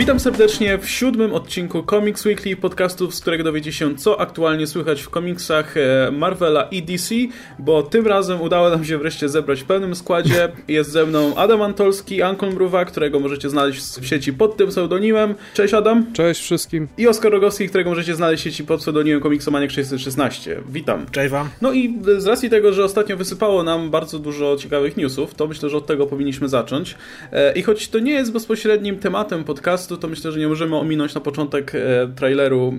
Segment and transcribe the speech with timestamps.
[0.00, 5.02] Witam serdecznie w siódmym odcinku Comics Weekly, podcastu, z którego dowiecie się, co aktualnie słychać
[5.02, 7.14] w komiksach e, Marvela i DC,
[7.58, 10.48] bo tym razem udało nam się wreszcie zebrać w pełnym składzie.
[10.68, 15.34] Jest ze mną Adam Antolski, Ankon Mruwa, którego możecie znaleźć w sieci pod tym pseudonimem.
[15.54, 16.12] Cześć Adam.
[16.12, 16.88] Cześć wszystkim.
[16.98, 20.60] I Oskar Rogowski, którego możecie znaleźć w sieci pod pseudonimem Komiksomaniak 616.
[20.68, 21.06] Witam.
[21.10, 21.48] Cześć wam.
[21.60, 25.68] No i z racji tego, że ostatnio wysypało nam bardzo dużo ciekawych newsów, to myślę,
[25.70, 26.94] że od tego powinniśmy zacząć.
[27.32, 31.14] E, I choć to nie jest bezpośrednim tematem podcastu, to myślę, że nie możemy ominąć
[31.14, 32.74] na początek e, traileru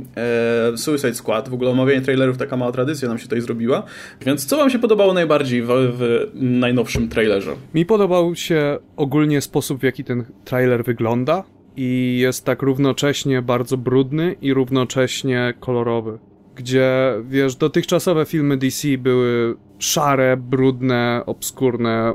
[0.73, 1.49] e, Suicide Squad.
[1.49, 3.83] W ogóle omawianie trailerów, taka mała tradycja nam się tutaj zrobiła.
[4.25, 7.51] Więc co wam się podobało najbardziej w, w najnowszym trailerze?
[7.73, 11.43] Mi podobał się ogólnie sposób, w jaki ten trailer wygląda
[11.77, 16.19] i jest tak równocześnie bardzo brudny i równocześnie kolorowy.
[16.55, 22.13] Gdzie, wiesz, dotychczasowe filmy DC były szare, brudne, obskurne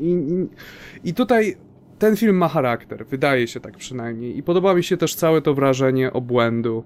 [0.00, 1.56] i, i, i tutaj
[1.98, 4.38] ten film ma charakter, wydaje się tak przynajmniej.
[4.38, 6.84] I podoba mi się też całe to wrażenie obłędu,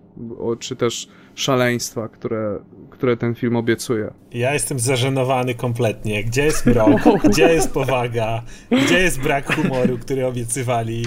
[0.58, 2.58] czy też szaleństwa, które,
[2.90, 4.10] które ten film obiecuje.
[4.32, 6.24] Ja jestem zażenowany kompletnie.
[6.24, 7.00] Gdzie jest mrok?
[7.30, 8.42] Gdzie jest powaga?
[8.84, 11.06] Gdzie jest brak humoru, który obiecywali?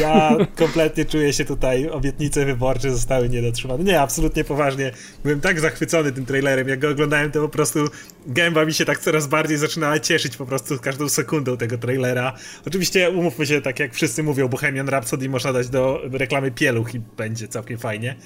[0.00, 3.84] Ja kompletnie czuję się tutaj, obietnice wyborcze zostały niedotrzymane.
[3.84, 4.90] Nie, absolutnie poważnie.
[5.22, 6.68] Byłem tak zachwycony tym trailerem.
[6.68, 7.78] Jak go oglądałem, to po prostu
[8.26, 12.32] gęba mi się tak coraz bardziej zaczynała cieszyć po prostu każdą sekundą tego trailera.
[12.66, 17.00] Oczywiście umówmy się, tak jak wszyscy mówią, Bohemian Rhapsody można dać do reklamy pieluch i
[17.00, 18.16] będzie całkiem fajnie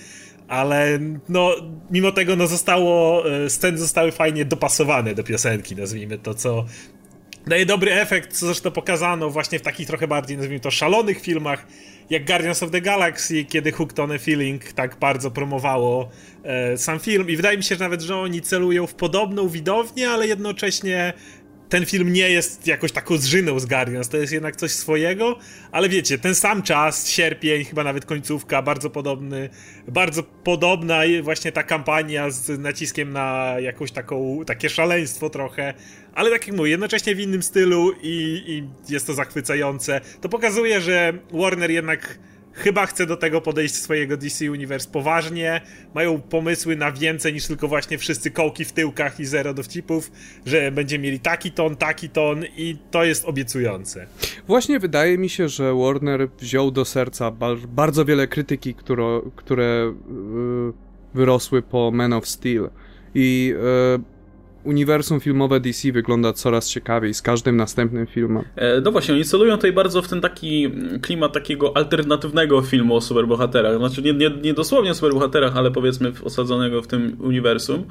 [0.48, 1.54] ale no,
[1.90, 6.64] mimo tego no zostało, e, sceny zostały fajnie dopasowane do piosenki, nazwijmy to, co
[7.46, 11.66] daje dobry efekt, co zresztą pokazano właśnie w takich trochę bardziej, nazwijmy to, szalonych filmach,
[12.10, 16.08] jak Guardians of the Galaxy, kiedy Hooked on a Feeling tak bardzo promowało
[16.42, 17.30] e, sam film.
[17.30, 21.12] I wydaje mi się że nawet, że oni celują w podobną widownię, ale jednocześnie
[21.68, 25.38] ten film nie jest jakoś taką zżyną z Guardians, to jest jednak coś swojego,
[25.72, 29.48] ale wiecie, ten sam czas, sierpień, chyba nawet końcówka, bardzo podobny,
[29.88, 35.74] bardzo podobna właśnie ta kampania z naciskiem na jakąś taką, takie szaleństwo trochę,
[36.14, 40.00] ale tak jak mówię, jednocześnie w innym stylu i, i jest to zachwycające.
[40.20, 42.18] To pokazuje, że Warner jednak
[42.58, 45.60] chyba chce do tego podejść swojego DC Universe poważnie,
[45.94, 50.10] mają pomysły na więcej niż tylko właśnie wszyscy kołki w tyłkach i zero dowcipów,
[50.46, 54.06] że będzie mieli taki ton, taki ton i to jest obiecujące.
[54.46, 57.32] Właśnie wydaje mi się, że Warner wziął do serca
[57.68, 59.94] bardzo wiele krytyki, które, które
[61.14, 62.70] wyrosły po Man of Steel
[63.14, 63.54] i
[63.96, 64.17] yy
[64.68, 68.44] uniwersum filmowe DC wygląda coraz ciekawiej z każdym następnym filmem.
[68.56, 70.70] E, no właśnie, oni celują tutaj bardzo w ten taki
[71.02, 73.78] klimat takiego alternatywnego filmu o superbohaterach.
[73.78, 77.84] Znaczy nie, nie, nie dosłownie o superbohaterach, ale powiedzmy osadzonego w tym uniwersum,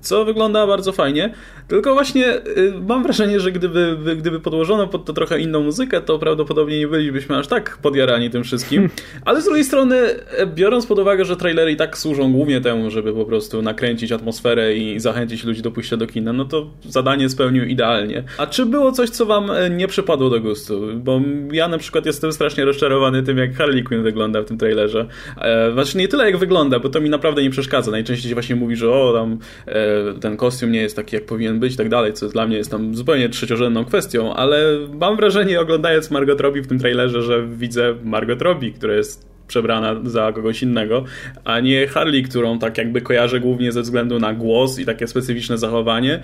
[0.00, 1.34] co wygląda bardzo fajnie.
[1.68, 6.18] Tylko właśnie y, mam wrażenie, że gdyby, gdyby podłożono pod to trochę inną muzykę, to
[6.18, 8.90] prawdopodobnie nie bylibyśmy aż tak podjarani tym wszystkim.
[9.24, 12.90] Ale z drugiej strony, e, biorąc pod uwagę, że trailery i tak służą głównie temu,
[12.90, 17.28] żeby po prostu nakręcić atmosferę i zachęcić ludzi do pójścia do kina, no to zadanie
[17.28, 18.24] spełnił idealnie.
[18.38, 20.82] A czy było coś, co wam e, nie przypadło do gustu?
[20.96, 21.20] Bo
[21.52, 25.06] ja na przykład jestem strasznie rozczarowany tym, jak Harley Quinn wygląda w tym trailerze.
[25.40, 27.90] E, znaczy nie tyle jak wygląda, bo to mi naprawdę nie przeszkadza.
[27.90, 31.60] Najczęściej się właśnie mówi, że o, tam e, ten kostium nie jest taki, jak powinien
[31.60, 35.60] być i tak dalej, co dla mnie jest tam zupełnie trzeciorzędną kwestią, ale mam wrażenie,
[35.60, 40.62] oglądając Margot Robbie w tym trailerze, że widzę Margot Robbie, która jest przebrana za kogoś
[40.62, 41.04] innego,
[41.44, 45.58] a nie Harley, którą tak jakby kojarzę głównie ze względu na głos i takie specyficzne
[45.58, 46.20] zachowanie.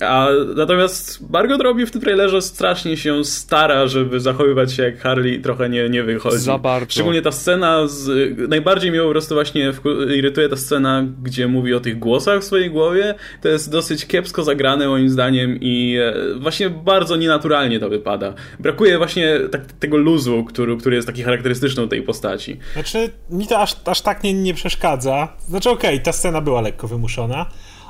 [0.00, 5.40] A natomiast Margot robi w tym trailerze strasznie się stara, żeby zachowywać się jak Harley,
[5.40, 6.38] trochę nie, nie wychodzi.
[6.38, 6.92] Za bardzo.
[6.92, 8.08] Szczególnie ta scena, z,
[8.48, 9.72] najbardziej mnie po prostu właśnie
[10.16, 13.14] irytuje ta scena, gdzie mówi o tych głosach w swojej głowie.
[13.42, 18.34] To jest dosyć kiepsko zagrane moim zdaniem i e, właśnie bardzo nienaturalnie to wypada.
[18.60, 22.58] Brakuje właśnie tak, tego luzu, który, który jest taki charakterystyczny tej postaci.
[22.72, 25.28] Znaczy, mi to aż, aż tak nie, nie przeszkadza.
[25.48, 27.46] Znaczy, okej, okay, ta scena była lekko wymuszona,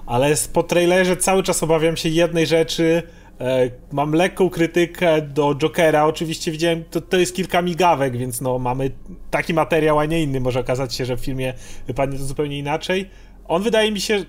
[0.07, 3.03] ale po trailerze cały czas obawiam się jednej rzeczy.
[3.41, 6.05] E, mam lekką krytykę do Jokera.
[6.05, 8.91] Oczywiście widziałem, to, to jest kilka migawek, więc no mamy
[9.31, 10.41] taki materiał, a nie inny.
[10.41, 11.55] Może okazać się, że w filmie
[11.87, 13.11] wypadnie to zupełnie inaczej.
[13.49, 14.25] On wydaje mi się,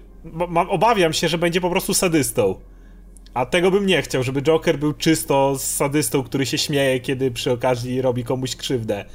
[0.69, 2.55] obawiam się, że będzie po prostu sadystą.
[3.33, 7.51] A tego bym nie chciał, żeby Joker był czysto sadystą, który się śmieje, kiedy przy
[7.51, 9.05] okazji robi komuś krzywdę.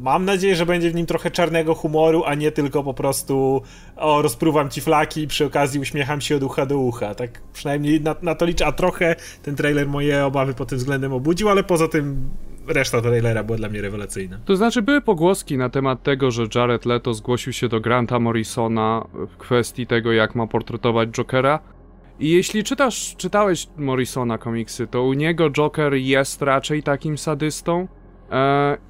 [0.00, 3.62] Mam nadzieję, że będzie w nim trochę czarnego humoru, a nie tylko po prostu
[3.96, 7.14] o, rozpruwam ci flaki i przy okazji uśmiecham się od ucha do ucha.
[7.14, 11.12] Tak przynajmniej na, na to liczę, a trochę ten trailer moje obawy pod tym względem
[11.12, 12.30] obudził, ale poza tym
[12.66, 14.38] reszta trailera była dla mnie rewelacyjna.
[14.44, 19.04] To znaczy, były pogłoski na temat tego, że Jared Leto zgłosił się do Granta Morrisona
[19.12, 21.60] w kwestii tego, jak ma portretować Jokera.
[22.20, 27.88] I jeśli czytasz, czytałeś Morrisona komiksy, to u niego Joker jest raczej takim sadystą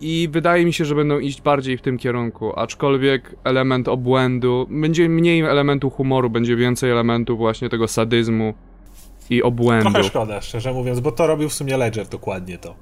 [0.01, 5.09] I wydaje mi się, że będą iść bardziej w tym kierunku, aczkolwiek element obłędu, będzie
[5.09, 8.55] mniej elementu humoru, będzie więcej elementu właśnie tego sadyzmu
[9.31, 9.91] i obłędu.
[9.91, 12.75] Trochę szkoda, szczerze mówiąc, bo to robił w sumie Ledger dokładnie to.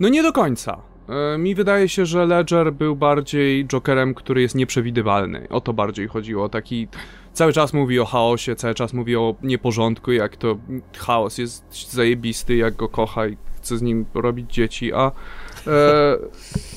[0.00, 0.78] No nie do końca.
[1.08, 5.46] E, mi wydaje się, że Ledger był bardziej Jokerem, który jest nieprzewidywalny.
[5.50, 6.48] O to bardziej chodziło.
[6.48, 6.88] Taki
[7.32, 10.58] cały czas mówi o chaosie, cały czas mówi o nieporządku, jak to
[10.98, 15.10] chaos jest zajebisty, jak go kocha i chce z nim robić dzieci, a e,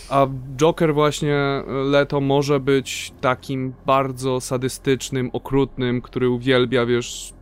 [0.09, 0.27] a
[0.57, 7.33] Joker właśnie Leto może być takim bardzo sadystycznym, okrutnym, który uwielbia, wiesz,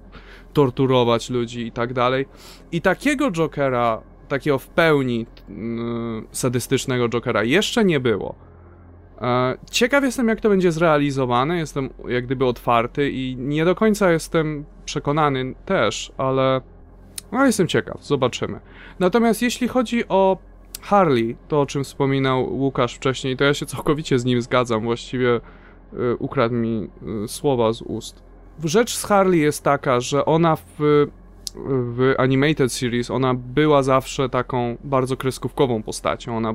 [0.53, 2.25] torturować ludzi i tak dalej.
[2.71, 8.35] I takiego Jokera takiego w pełni mm, sadystycznego Jokera jeszcze nie było.
[9.21, 11.57] E, ciekaw jestem, jak to będzie zrealizowane.
[11.57, 16.61] Jestem jak gdyby otwarty i nie do końca jestem przekonany też, ale
[17.31, 18.59] no, jestem ciekaw, zobaczymy.
[18.99, 20.37] Natomiast jeśli chodzi o
[20.81, 24.83] Harley, to o czym wspominał Łukasz wcześniej, to ja się całkowicie z nim zgadzam.
[24.83, 25.35] Właściwie
[25.93, 26.89] y, ukradł mi
[27.23, 28.23] y, słowa z ust.
[28.63, 31.07] Rzecz z Harley jest taka, że ona w
[31.65, 36.37] w Animated Series ona była zawsze taką bardzo kreskówkową postacią.
[36.37, 36.53] Ona,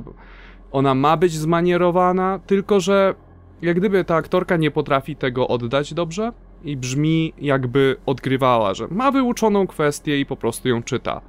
[0.71, 3.15] ona ma być zmanierowana, tylko że
[3.61, 6.31] jak gdyby ta aktorka nie potrafi tego oddać dobrze
[6.63, 11.21] i brzmi jakby odgrywała, że ma wyuczoną kwestię i po prostu ją czyta.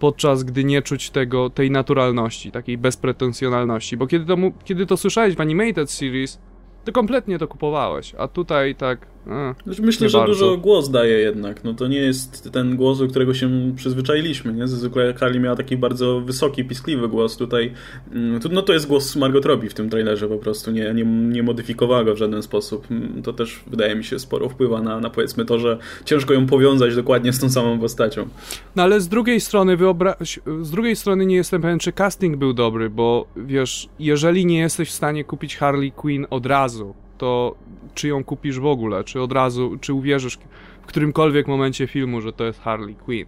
[0.00, 3.96] Podczas gdy nie czuć tego, tej naturalności, takiej bezpretensjonalności.
[3.96, 6.38] Bo kiedy to, kiedy to słyszałeś w Animated Series,
[6.84, 10.34] to kompletnie to kupowałeś, a tutaj tak a, znaczy, Myślę, że bardzo.
[10.34, 11.64] dużo głos daje jednak.
[11.64, 14.52] No to nie jest ten głos, do którego się przyzwyczailiśmy.
[14.52, 14.68] Nie?
[14.68, 17.36] Zwykle Kali miała taki bardzo wysoki, piskliwy głos.
[17.36, 17.72] Tutaj
[18.12, 20.70] mm, no to jest głos Margot Robbie w tym trailerze po prostu.
[20.70, 22.90] Nie, nie, nie modyfikowała go w żaden sposób.
[22.90, 26.46] Mm, to też wydaje mi się sporo wpływa na, na powiedzmy to, że ciężko ją
[26.46, 28.28] powiązać dokładnie z tą samą postacią.
[28.76, 32.52] No ale z drugiej strony wyobraź, z drugiej strony nie jestem pewien, czy casting był
[32.52, 37.54] dobry, bo wiesz, jeżeli nie jesteś w stanie kupić Harley Quinn od razu, to
[37.94, 40.38] czy ją kupisz w ogóle, czy od razu, czy uwierzysz
[40.82, 43.26] w którymkolwiek momencie filmu, że to jest Harley Quinn.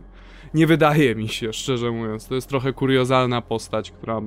[0.55, 2.27] Nie wydaje mi się, szczerze mówiąc.
[2.29, 4.21] To jest trochę kuriozalna postać, która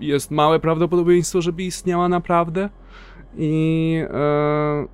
[0.00, 2.68] jest małe prawdopodobieństwo, żeby istniała naprawdę.
[3.38, 4.86] I e,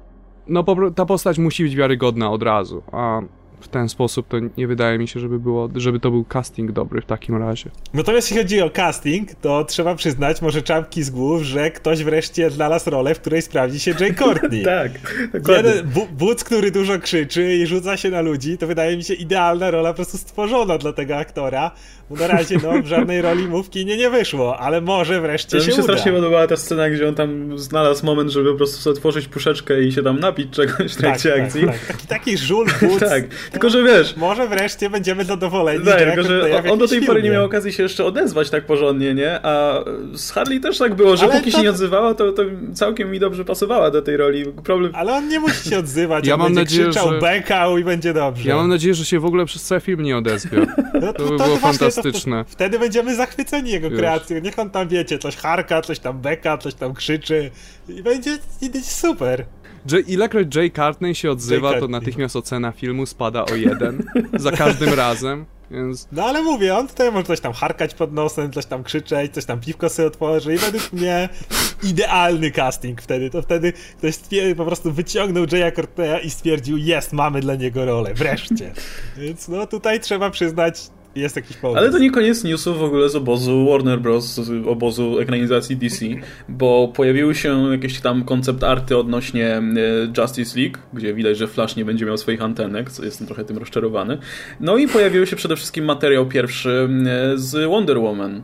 [0.49, 2.83] no, ta postać musi być wiarygodna od razu.
[2.93, 3.21] A
[3.62, 7.00] w ten sposób, to nie wydaje mi się, żeby, było, żeby to był casting dobry
[7.00, 7.70] w takim razie.
[7.94, 12.50] Natomiast jeśli chodzi o casting, to trzeba przyznać, może czapki z głów, że ktoś wreszcie
[12.50, 14.62] znalazł rolę, w której sprawdzi się Jay Courtney.
[14.64, 14.93] tak,
[15.32, 15.73] dokładnie.
[16.19, 19.91] Wódz, który dużo krzyczy i rzuca się na ludzi, to wydaje mi się idealna rola
[19.91, 21.70] po prostu stworzona dla tego aktora,
[22.11, 25.58] bo na razie no, w żadnej roli mu w kinie nie wyszło, ale może wreszcie
[25.58, 25.93] to się, mi się uda.
[25.93, 29.82] strasznie podobała ta scena, gdzie on tam znalazł moment, żeby po prostu sobie otworzyć puszeczkę
[29.82, 31.67] i się tam napić czegoś w trakcie tak, tak akcji.
[31.67, 31.87] Tak, tak.
[31.87, 33.00] Taki, taki żul wódz.
[33.11, 34.16] tak, tylko że wiesz...
[34.16, 35.84] Może wreszcie będziemy zadowoleni.
[35.84, 39.14] Tak, tylko że on do tej pory nie miał okazji się jeszcze odezwać tak porządnie,
[39.14, 39.40] nie?
[39.46, 39.84] A
[40.14, 41.56] z Harley też tak było, że ale póki to...
[41.56, 42.43] się nie odzywała, to, to
[42.75, 44.44] całkiem mi dobrze pasowała do tej roli.
[44.64, 44.93] Problem...
[44.94, 47.20] Ale on nie musi się odzywać, ja on mam będzie nadzieję, krzyczał, że...
[47.20, 48.49] bekał i będzie dobrze.
[48.49, 50.58] Ja mam nadzieję, że się w ogóle przez cały film nie odezwie.
[51.02, 52.44] No to, to, by było fantastyczne.
[52.44, 53.98] To, wtedy będziemy zachwyceni jego Już.
[53.98, 54.38] kreacją.
[54.38, 57.50] Niech on tam, wiecie, coś harka, coś tam beka, coś tam krzyczy
[57.88, 59.44] i będzie, i będzie super.
[59.90, 64.05] J ilekroć Jay Cartney się odzywa, to natychmiast ocena filmu spada o jeden.
[64.34, 65.44] za każdym razem.
[65.73, 66.08] Więc...
[66.12, 69.44] No ale mówię, on tutaj może coś tam harkać pod nosem, coś tam krzyczeć, coś
[69.44, 71.29] tam piwko sobie otworzy i według mnie
[71.82, 73.31] idealny casting wtedy.
[73.31, 74.15] To wtedy ktoś
[74.56, 78.72] po prostu wyciągnął Jaya Corteya i stwierdził, jest, mamy dla niego rolę, wreszcie.
[79.19, 81.78] Więc no tutaj trzeba przyznać, jest jakiś powód.
[81.78, 86.06] Ale to nie koniec newsów w ogóle z obozu Warner Bros., z obozu ekranizacji DC,
[86.48, 89.62] bo pojawiły się jakieś tam koncept arty odnośnie e,
[90.19, 93.58] Justice League, gdzie widać, że Flash nie będzie miał swoich antenek, co jestem trochę tym
[93.58, 94.19] rozczarowany.
[94.60, 98.42] No i pojawił się przede wszystkim materiał pierwszy e, z Wonder Woman,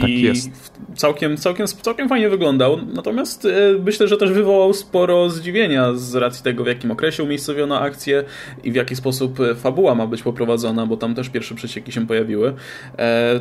[0.00, 0.72] tak I jest.
[0.96, 2.78] Całkiem, całkiem, całkiem fajnie wyglądał.
[2.94, 3.50] Natomiast e,
[3.84, 8.24] myślę, że też wywołał sporo zdziwienia z racji tego, w jakim okresie umiejscowiono akcję
[8.64, 12.06] i w jaki sposób e, fabuła ma być poprowadzona, bo tam też pierwsze przecieki się
[12.06, 12.54] pojawiły.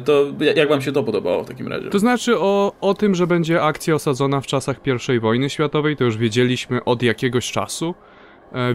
[0.06, 1.90] To jak wam się to podobało w takim razie?
[1.90, 4.78] To znaczy o, o tym, że będzie akcja osadzona w czasach
[5.16, 7.96] I wojny światowej, to już wiedzieliśmy od jakiegoś czasu.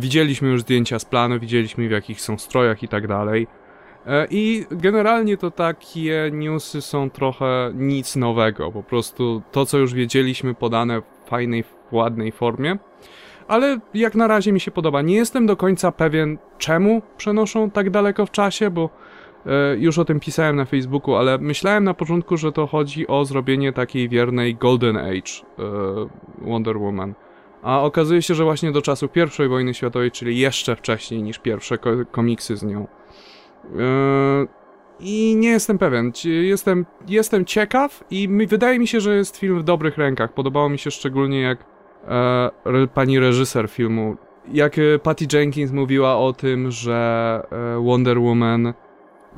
[0.00, 3.46] Widzieliśmy już zdjęcia z planu, widzieliśmy w jakich są strojach i tak dalej.
[4.06, 8.72] E, I generalnie to takie newsy są trochę nic nowego.
[8.72, 12.78] Po prostu to, co już wiedzieliśmy, podane w fajnej, ładnej formie.
[13.48, 15.02] Ale jak na razie mi się podoba.
[15.02, 18.90] Nie jestem do końca pewien, czemu przenoszą tak daleko w czasie, bo
[19.46, 23.24] e, już o tym pisałem na Facebooku, ale myślałem na początku, że to chodzi o
[23.24, 27.14] zrobienie takiej wiernej Golden Age e, Wonder Woman.
[27.62, 29.08] A okazuje się, że właśnie do czasu
[29.44, 31.78] I wojny światowej, czyli jeszcze wcześniej niż pierwsze
[32.10, 32.86] komiksy z nią.
[33.74, 34.48] Yy,
[35.00, 36.12] i nie jestem pewien.
[36.24, 40.32] Jestem, jestem ciekaw i mi, wydaje mi się, że jest film w dobrych rękach.
[40.32, 41.64] Podobało mi się szczególnie jak
[42.08, 44.16] e, pani reżyser filmu,
[44.52, 48.72] jak e, Patty Jenkins mówiła o tym, że e, Wonder Woman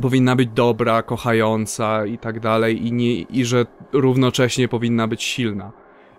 [0.00, 5.72] powinna być dobra, kochająca i tak dalej i, nie, i że równocześnie powinna być silna.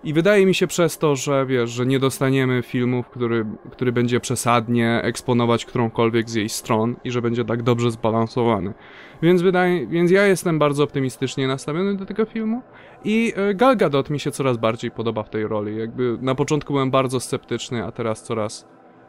[0.06, 4.20] I wydaje mi się przez to, że wiesz, że nie dostaniemy filmu, który, który będzie
[4.20, 8.74] przesadnie eksponować którąkolwiek z jej stron i że będzie tak dobrze zbalansowany.
[9.22, 12.62] Więc, wydaje, więc ja jestem bardzo optymistycznie nastawiony do tego filmu
[13.04, 15.78] i e, Gal Gadot mi się coraz bardziej podoba w tej roli.
[15.78, 18.68] Jakby na początku byłem bardzo sceptyczny, a teraz coraz...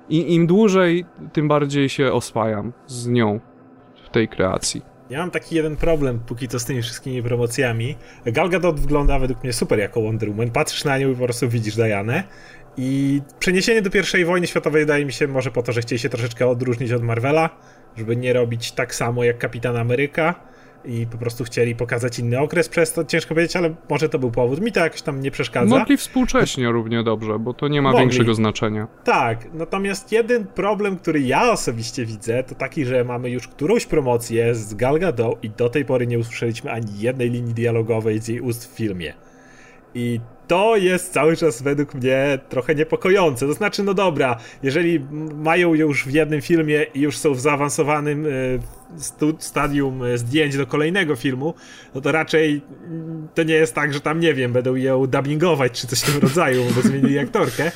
[0.09, 3.41] I im dłużej, tym bardziej się oswajam z nią
[4.05, 4.96] w tej kreacji.
[5.11, 7.97] Ja mam taki jeden problem póki co z tymi wszystkimi promocjami.
[8.27, 10.51] Gal Gadot wygląda według mnie super jako Wonder Woman.
[10.51, 12.25] Patrzysz na nią i po prostu widzisz Dianę.
[12.77, 16.09] I przeniesienie do pierwszej wojny światowej wydaje mi się może po to, że chcieli się
[16.09, 17.51] troszeczkę odróżnić od Marvela,
[17.97, 20.35] żeby nie robić tak samo jak Kapitan Ameryka
[20.87, 24.31] i po prostu chcieli pokazać inny okres przez to, ciężko powiedzieć, ale może to był
[24.31, 24.61] powód.
[24.61, 25.79] Mi to jakoś tam nie przeszkadza.
[25.79, 28.01] Mogli współcześnie równie dobrze, bo to nie ma Mogli.
[28.01, 28.89] większego znaczenia.
[29.05, 34.55] Tak, natomiast jeden problem, który ja osobiście widzę, to taki, że mamy już którąś promocję
[34.55, 38.41] z Gal Gadot i do tej pory nie usłyszeliśmy ani jednej linii dialogowej z jej
[38.41, 39.15] ust w filmie.
[39.95, 43.47] I to jest cały czas według mnie trochę niepokojące.
[43.47, 45.01] To znaczy, no dobra, jeżeli
[45.35, 48.31] mają już w jednym filmie i już są w zaawansowanym e,
[49.39, 51.55] stadium e, zdjęć do kolejnego filmu,
[51.95, 55.81] no to raczej mm, to nie jest tak, że tam, nie wiem, będą ją dubbingować
[55.81, 57.73] czy coś w tym rodzaju, bo zmienili aktorkę.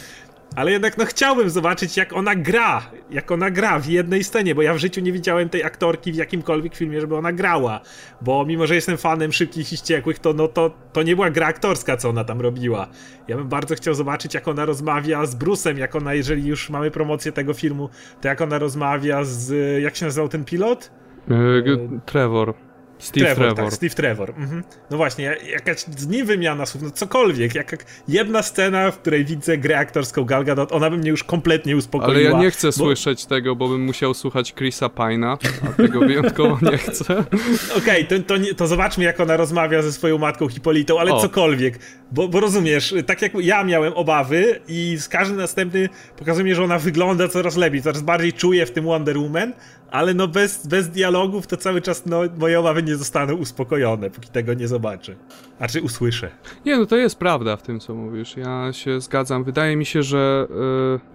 [0.57, 4.63] Ale jednak no chciałbym zobaczyć jak ona gra, jak ona gra w jednej scenie, bo
[4.63, 7.81] ja w życiu nie widziałem tej aktorki w jakimkolwiek filmie, żeby ona grała,
[8.21, 11.47] bo mimo, że jestem fanem Szybkich i Ściekłych, to no to, to nie była gra
[11.47, 12.87] aktorska, co ona tam robiła.
[13.29, 16.91] Ja bym bardzo chciał zobaczyć jak ona rozmawia z Bruce'em, jak ona, jeżeli już mamy
[16.91, 17.89] promocję tego filmu,
[18.21, 19.53] to jak ona rozmawia z,
[19.83, 20.91] jak się nazywał ten pilot?
[21.29, 22.55] Yy, Trevor.
[23.01, 23.45] Steve Trevor.
[23.45, 23.65] Trevor.
[23.65, 24.31] Tak, Steve Trevor.
[24.31, 24.65] Mhm.
[24.91, 29.59] No właśnie, jakaś z nim wymiana słów, no cokolwiek, jak, jedna scena, w której widzę
[29.59, 32.15] grę aktorską Gal Gadot, ona by mnie już kompletnie uspokoiła.
[32.15, 32.73] Ale ja nie chcę bo...
[32.73, 35.39] słyszeć tego, bo bym musiał słuchać Chrisa Pina,
[35.69, 37.15] a tego wyjątkowo nie chcę.
[37.79, 41.21] Okej, okay, to, to, to, zobaczmy, jak ona rozmawia ze swoją matką Hipolitą, ale o.
[41.21, 41.79] cokolwiek,
[42.13, 46.65] bo, bo rozumiesz, tak jak ja miałem obawy i z każdym następny pokazuje mi, że
[46.65, 49.53] ona wygląda coraz lepiej, coraz bardziej czuję w tym Wonder Woman,
[49.91, 54.29] ale no bez, bez dialogów to cały czas no, moje obawy nie zostaną uspokojone, póki
[54.29, 55.15] tego nie zobaczę.
[55.59, 56.31] A czy usłyszę.
[56.67, 58.37] Nie, no to jest prawda w tym, co mówisz.
[58.37, 59.45] Ja się zgadzam.
[59.45, 60.47] Wydaje mi się, że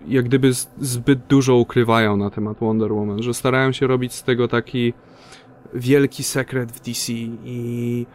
[0.07, 4.23] yy, jak gdyby zbyt dużo ukrywają na temat Wonder Woman, że starają się robić z
[4.23, 4.93] tego taki
[5.73, 8.05] wielki sekret w DC i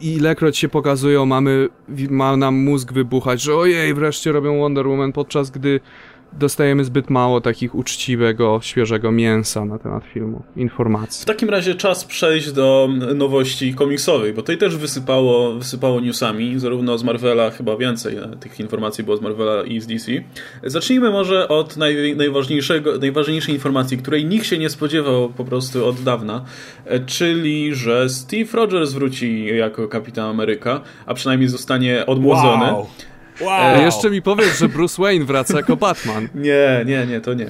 [0.00, 1.68] i ilekroć się pokazują, mamy,
[2.10, 5.80] ma nam mózg wybuchać, że ojej, wreszcie robią Wonder Woman, podczas gdy
[6.32, 11.22] dostajemy zbyt mało takich uczciwego, świeżego mięsa na temat filmu, informacji.
[11.22, 16.98] W takim razie czas przejść do nowości komiksowej, bo tutaj też wysypało, wysypało newsami, zarówno
[16.98, 20.12] z Marvela, chyba więcej e, tych informacji było z Marvela i z DC.
[20.64, 26.00] Zacznijmy może od naj, najważniejszego, najważniejszej informacji, której nikt się nie spodziewał po prostu od
[26.00, 26.44] dawna,
[26.84, 32.72] e, czyli, że Steve Rogers wróci jako Kapitan Ameryka, a przynajmniej zostanie odmłodzony.
[32.72, 32.86] Wow.
[33.40, 33.76] Wow.
[33.76, 36.28] E, jeszcze mi powiedz, że Bruce Wayne wraca jako Batman.
[36.34, 37.46] nie, nie, nie, to nie.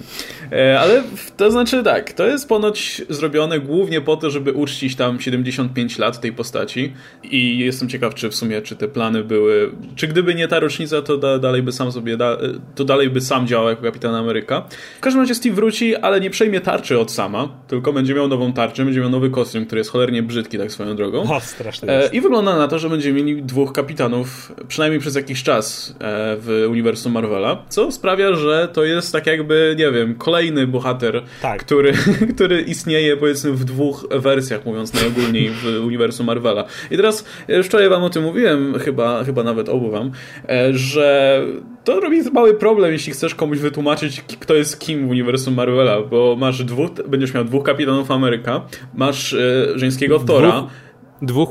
[0.53, 1.03] E, ale
[1.37, 6.21] to znaczy tak, to jest ponoć zrobione głównie po to, żeby uczcić tam 75 lat
[6.21, 6.93] tej postaci
[7.23, 11.03] i jestem ciekaw, czy w sumie, czy te plany były, czy gdyby nie ta rocznica,
[11.03, 12.37] to da, dalej by sam sobie, da,
[12.75, 14.69] to dalej by sam działał jako Kapitan Ameryka.
[14.99, 18.53] W każdym razie Steve wróci, ale nie przejmie tarczy od sama, tylko będzie miał nową
[18.53, 21.35] tarczę, będzie miał nowy kostium, który jest cholernie brzydki, tak swoją drogą.
[21.35, 21.89] O, strasznie.
[21.89, 26.37] E, I wygląda na to, że będziemy mieli dwóch kapitanów, przynajmniej przez jakiś czas E,
[26.37, 31.61] w uniwersum Marvela, co sprawia, że to jest tak jakby, nie wiem, kolejny bohater, tak.
[31.61, 31.93] który,
[32.35, 36.65] który istnieje powiedzmy w dwóch wersjach, mówiąc najogólniej w uniwersum Marvela.
[36.91, 40.11] I teraz, e, wczoraj wam o tym mówiłem, chyba, chyba nawet obu wam,
[40.49, 41.41] e, że
[41.85, 46.37] to robi mały problem, jeśli chcesz komuś wytłumaczyć, kto jest kim w uniwersum Marvela, bo
[46.39, 48.61] masz dwóch, będziesz miał dwóch kapitanów Ameryka,
[48.95, 49.37] masz
[49.75, 50.71] żeńskiego Thora, dwóch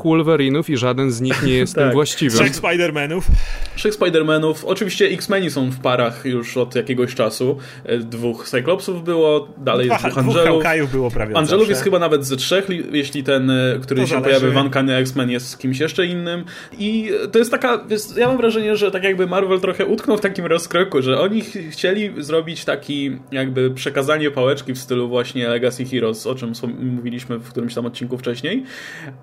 [0.04, 1.84] Wolverinów i żaden z nich nie jest tak.
[1.84, 2.38] tym właściwym.
[2.38, 3.26] Trzech Spidermanów.
[3.76, 4.64] Trzech Spidermanów.
[4.64, 7.58] Oczywiście X-Meni są w parach już od jakiegoś czasu.
[7.84, 10.64] E, dwóch Cyclopsów było, dalej Dwa, dwóch Angelów.
[10.64, 14.14] Dwóch było prawie Angelów jest chyba nawet ze trzech, jeśli ten, e, który to się
[14.20, 14.40] zależy.
[14.40, 16.44] pojawi w Uncanny X-Men jest z kimś jeszcze innym.
[16.78, 20.20] I to jest taka, jest, ja mam wrażenie, że tak jakby Marvel trochę utknął w
[20.20, 26.26] takim rozkroku, że oni chcieli zrobić taki jakby przekazanie pałeczki w stylu właśnie Legacy Heroes,
[26.26, 28.64] o czym mówiliśmy w którymś tam odcinku wcześniej,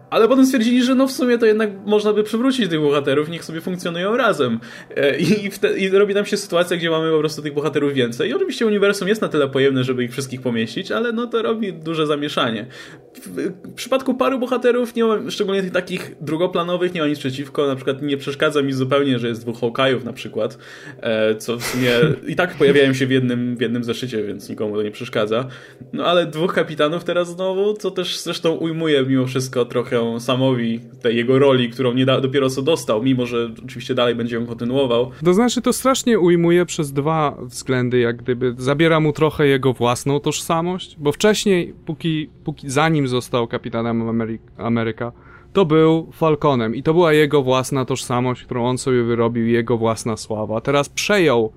[0.10, 3.46] ale potem stwierdzili, że no w sumie to jednak można by przywrócić tych bohaterów, niech
[3.46, 4.60] sobie funkcjonują razem.
[4.96, 7.94] E, I, i, wte, I robi nam się sytuacja, gdzie mamy po prostu tych bohaterów
[7.94, 8.30] więcej.
[8.30, 11.74] I oczywiście uniwersum jest na tyle pojemne, żeby ich wszystkich pomieścić, ale no to robi
[11.74, 12.66] duże zamieszanie.
[13.14, 13.28] W,
[13.64, 17.68] w przypadku paru bohaterów, nie mam, szczególnie tych takich drugoplanowych, nie ma nic przeciwko.
[17.68, 20.58] Na przykład nie przeszkadza mi zupełnie, że jest dwóch Hawkeye'ów na przykład,
[21.02, 21.92] e, co w sumie
[22.28, 25.48] i tak pojawiają się w jednym, w jednym zeszycie, więc nikomu to nie przeszkadza.
[25.94, 31.16] No ale dwóch kapitanów teraz znowu, co też zresztą ujmuje mimo wszystko trochę Samowi tej
[31.16, 35.12] jego roli, którą nie da, dopiero co dostał, mimo że oczywiście dalej będzie ją kontynuował.
[35.26, 40.20] To znaczy to strasznie ujmuje przez dwa względy, jak gdyby zabiera mu trochę jego własną
[40.20, 45.12] tożsamość, bo wcześniej, póki, póki zanim został kapitanem Amery Ameryka,
[45.54, 50.18] to był Falconem i to była jego własna tożsamość, którą on sobie wyrobił, jego własna
[50.18, 50.62] sława.
[50.62, 51.52] Teraz przejął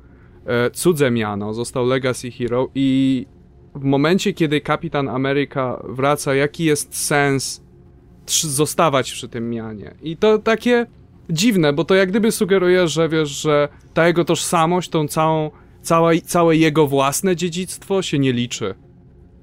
[0.47, 3.27] e, cudze miano, został Legacy Hero i
[3.75, 7.70] w momencie, kiedy Kapitan Ameryka wraca, jaki jest sens
[8.27, 9.95] zostawać przy tym mianie?
[10.03, 10.87] I to takie
[11.31, 15.51] dziwne, bo to jak gdyby sugeruje, że wiesz, że ta jego tożsamość, tą całą,
[15.83, 18.75] całe, całe jego własne dziedzictwo się nie liczy.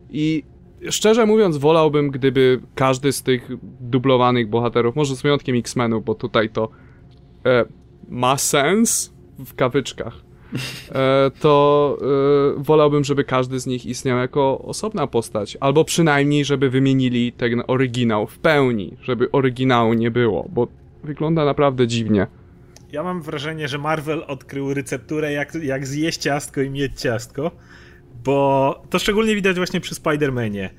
[0.09, 0.43] I
[0.89, 6.49] szczerze mówiąc, wolałbym, gdyby każdy z tych dublowanych bohaterów, może z wyjątkiem X-Menów, bo tutaj
[6.49, 6.69] to
[7.45, 7.65] e,
[8.09, 10.26] ma sens w kawyczkach,
[11.39, 11.97] to
[12.57, 17.63] e, wolałbym, żeby każdy z nich istniał jako osobna postać, albo przynajmniej, żeby wymienili ten
[17.67, 20.67] oryginał w pełni, żeby oryginału nie było, bo
[21.03, 22.27] wygląda naprawdę dziwnie.
[22.91, 27.51] Ja mam wrażenie, że Marvel odkrył recepturę, jak, jak zjeść ciastko i mieć ciastko,
[28.23, 30.69] bo to szczególnie widać właśnie przy Spider-Manie.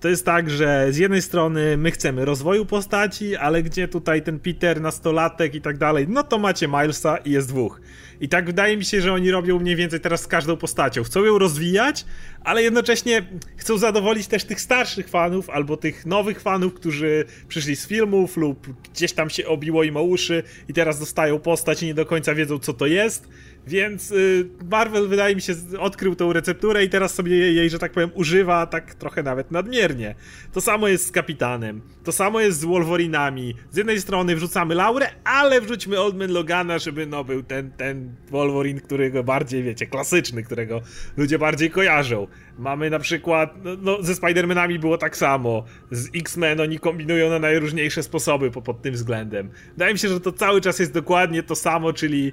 [0.00, 4.38] To jest tak, że z jednej strony my chcemy rozwoju postaci, ale gdzie tutaj ten
[4.40, 7.80] Peter, nastolatek i tak dalej, no to macie Milesa i jest dwóch.
[8.22, 11.02] I tak wydaje mi się, że oni robią mniej więcej teraz z każdą postacią.
[11.02, 12.04] Chcą ją rozwijać,
[12.44, 13.22] ale jednocześnie
[13.56, 18.66] chcą zadowolić też tych starszych fanów albo tych nowych fanów, którzy przyszli z filmów lub
[18.94, 22.34] gdzieś tam się obiło im o uszy i teraz dostają postać i nie do końca
[22.34, 23.28] wiedzą co to jest.
[23.66, 27.92] Więc y, Marvel wydaje mi się odkrył tą recepturę i teraz sobie jej, że tak
[27.92, 30.14] powiem, używa tak trochę nawet nadmiernie.
[30.52, 33.54] To samo jest z Kapitanem, to samo jest z Wolverinami.
[33.70, 38.80] Z jednej strony wrzucamy Laurę, ale wrzućmy Oldman Logana, żeby no był ten, ten Wolverine,
[38.80, 40.80] którego bardziej, wiecie, klasyczny, którego
[41.16, 42.26] ludzie bardziej kojarzą.
[42.58, 45.64] Mamy na przykład, no, no ze Spider-Manami było tak samo.
[45.90, 49.50] Z X-Men oni kombinują na najróżniejsze sposoby po, pod tym względem.
[49.72, 52.32] Wydaje mi się, że to cały czas jest dokładnie to samo, czyli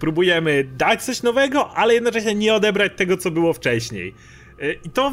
[0.00, 4.14] próbujemy dać coś nowego, ale jednocześnie nie odebrać tego, co było wcześniej.
[4.62, 5.12] Y, I to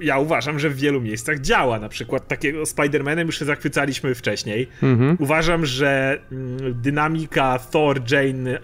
[0.00, 1.78] ja uważam, że w wielu miejscach działa.
[1.78, 4.68] Na przykład takiego Spider-Manem już się zachwycaliśmy wcześniej.
[4.82, 5.16] Mhm.
[5.20, 8.60] Uważam, że mm, dynamika Thor, Jane e,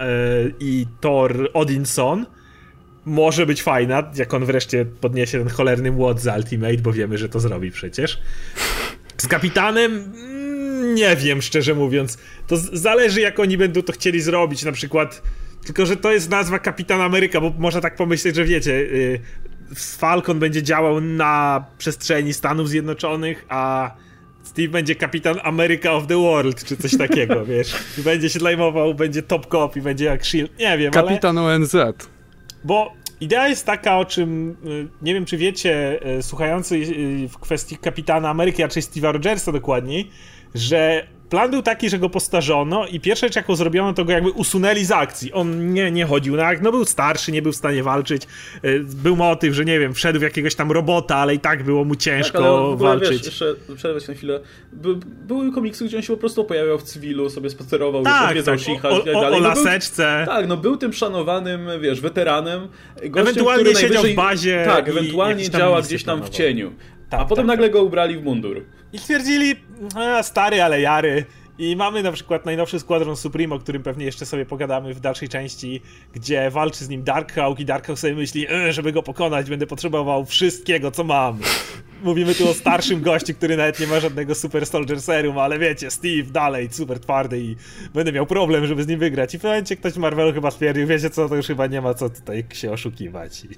[0.60, 2.26] i Thor Odinson
[3.04, 7.28] może być fajna, jak on wreszcie podniesie ten cholerny młot z Ultimate, bo wiemy, że
[7.28, 8.20] to zrobi przecież.
[9.16, 10.12] Z Kapitanem
[10.94, 12.18] nie wiem, szczerze mówiąc.
[12.46, 14.64] To zależy, jak oni będą to chcieli zrobić.
[14.64, 15.22] Na przykład
[15.64, 19.20] tylko, że to jest nazwa Kapitan Ameryka, bo można tak pomyśleć, że wiecie, yy,
[19.74, 23.90] Falcon będzie działał na przestrzeni Stanów Zjednoczonych, a
[24.42, 27.74] Steve będzie kapitan America of the World, czy coś takiego, wiesz.
[27.98, 31.54] I będzie się zajmował, będzie top cop i będzie jak Shield, nie wiem, Kapitan ale...
[31.54, 31.76] ONZ.
[32.64, 37.38] Bo idea jest taka, o czym y, nie wiem, czy wiecie, y, słuchający y, w
[37.38, 40.10] kwestii kapitana Ameryki, a czy Steve'a Rogersa dokładniej,
[40.54, 44.30] że plan był taki, że go postarzono i pierwsza rzecz, jaką zrobiono, to go jakby
[44.30, 45.32] usunęli z akcji.
[45.32, 48.22] On nie, nie chodził na no był starszy, nie był w stanie walczyć.
[48.62, 51.84] E, był motyw, że nie wiem, wszedł w jakiegoś tam robota, ale i tak było
[51.84, 53.10] mu ciężko tak, ale walczyć.
[53.10, 54.40] Wiesz, jeszcze przerwać na chwilę.
[54.72, 54.94] By,
[55.26, 58.64] były komiksy, gdzie on się po prostu pojawiał w cywilu, sobie spacerował, tak, odwiedzał tak,
[58.64, 59.38] Shicha o, o, dalej.
[59.38, 60.24] O no laseczce.
[60.26, 62.68] Był, tak, no był tym szanowanym, wiesz, weteranem.
[62.94, 64.62] Gościem, ewentualnie siedział w bazie.
[64.66, 66.72] Tak, ewentualnie działa gdzieś tam w cieniu.
[67.08, 67.72] Tak, a potem tak, nagle tak.
[67.72, 68.64] go ubrali w mundur.
[68.92, 69.56] I stwierdzili,
[69.94, 71.24] a, stary, ale jary.
[71.58, 75.28] I mamy na przykład najnowszy składron Supreme, o którym pewnie jeszcze sobie pogadamy w dalszej
[75.28, 75.80] części,
[76.12, 80.24] gdzie walczy z nim Darkhawk i Darkhawk sobie myśli, e, żeby go pokonać będę potrzebował
[80.24, 81.38] wszystkiego, co mam.
[82.04, 85.90] Mówimy tu o starszym gościu, który nawet nie ma żadnego Super Soldier Serum, ale wiecie,
[85.90, 87.56] Steve dalej super twardy i
[87.94, 89.34] będę miał problem, żeby z nim wygrać.
[89.34, 92.10] I w momencie ktoś Marvelu chyba stwierdził, wiecie co, to już chyba nie ma co
[92.10, 93.44] tutaj się oszukiwać.
[93.44, 93.48] I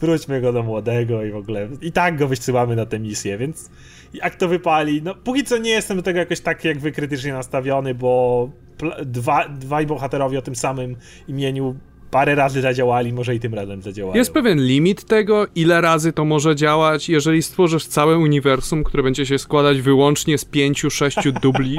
[0.00, 1.68] wróćmy go do młodego i w ogóle.
[1.82, 3.70] I tak go wysyłamy na tę misję, więc
[4.14, 5.02] jak to wypali.
[5.02, 8.50] No, póki co nie jestem do tego jakoś tak jak wy krytycznie nastawiony, bo
[9.04, 10.96] dwa, dwaj bohaterowie o tym samym
[11.28, 11.76] imieniu
[12.10, 14.16] parę razy zadziałali, może i tym razem zadziałają.
[14.16, 17.08] Jest pewien limit tego, ile razy to może działać.
[17.08, 21.78] Jeżeli stworzysz całe uniwersum, które będzie się składać wyłącznie z pięciu, sześciu dubli,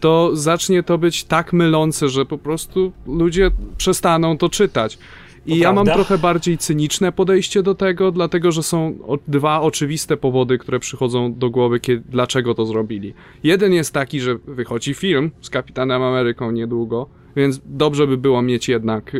[0.00, 4.98] to zacznie to być tak mylące, że po prostu ludzie przestaną to czytać.
[5.46, 10.58] I ja mam trochę bardziej cyniczne podejście do tego, dlatego że są dwa oczywiste powody,
[10.58, 13.14] które przychodzą do głowy, kiedy, dlaczego to zrobili.
[13.42, 18.68] Jeden jest taki, że wychodzi film z Kapitanem Ameryką niedługo, więc dobrze by było mieć
[18.68, 19.18] jednak e,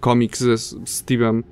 [0.00, 1.42] komiks ze Steve'em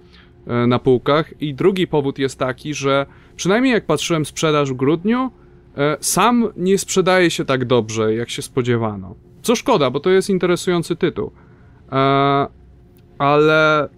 [0.47, 1.43] e, na półkach.
[1.43, 5.31] I drugi powód jest taki, że przynajmniej jak patrzyłem sprzedaż w grudniu,
[5.77, 9.15] e, sam nie sprzedaje się tak dobrze, jak się spodziewano.
[9.43, 11.33] Co szkoda, bo to jest interesujący tytuł.
[11.93, 12.60] E,
[13.21, 13.89] ale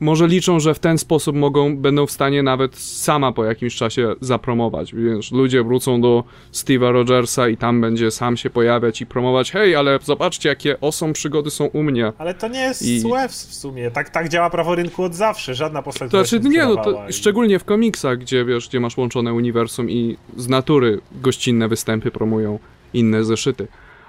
[0.00, 4.14] może liczą, że w ten sposób mogą, będą w stanie nawet sama po jakimś czasie
[4.20, 4.94] zapromować.
[4.94, 9.76] Wiesz, ludzie wrócą do Steve'a Rogersa i tam będzie sam się pojawiać i promować, hej,
[9.76, 12.12] ale zobaczcie, jakie osom przygody są u mnie.
[12.18, 13.00] Ale to nie jest I...
[13.00, 13.90] złe w sumie.
[13.90, 15.54] Tak, tak działa prawo rynku od zawsze.
[15.54, 17.12] Żadna postać to znaczy, nie, no to i...
[17.12, 22.58] szczególnie w komiksach, gdzie wiesz, gdzie masz łączone uniwersum i z natury gościnne występy promują
[22.94, 23.66] inne zeszyty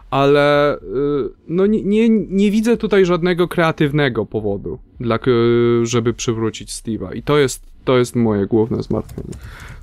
[0.09, 0.79] ale y,
[1.47, 5.19] no nie, nie, nie widzę tutaj żadnego kreatywnego powodu, dla,
[5.83, 9.33] żeby przywrócić Steve'a i to jest, to jest moje główne zmartwienie.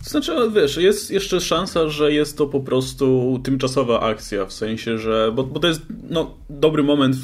[0.06, 5.32] Znaczy, wiesz, jest jeszcze szansa, że jest to po prostu tymczasowa akcja, w sensie, że.
[5.34, 7.16] Bo, bo to jest no, dobry moment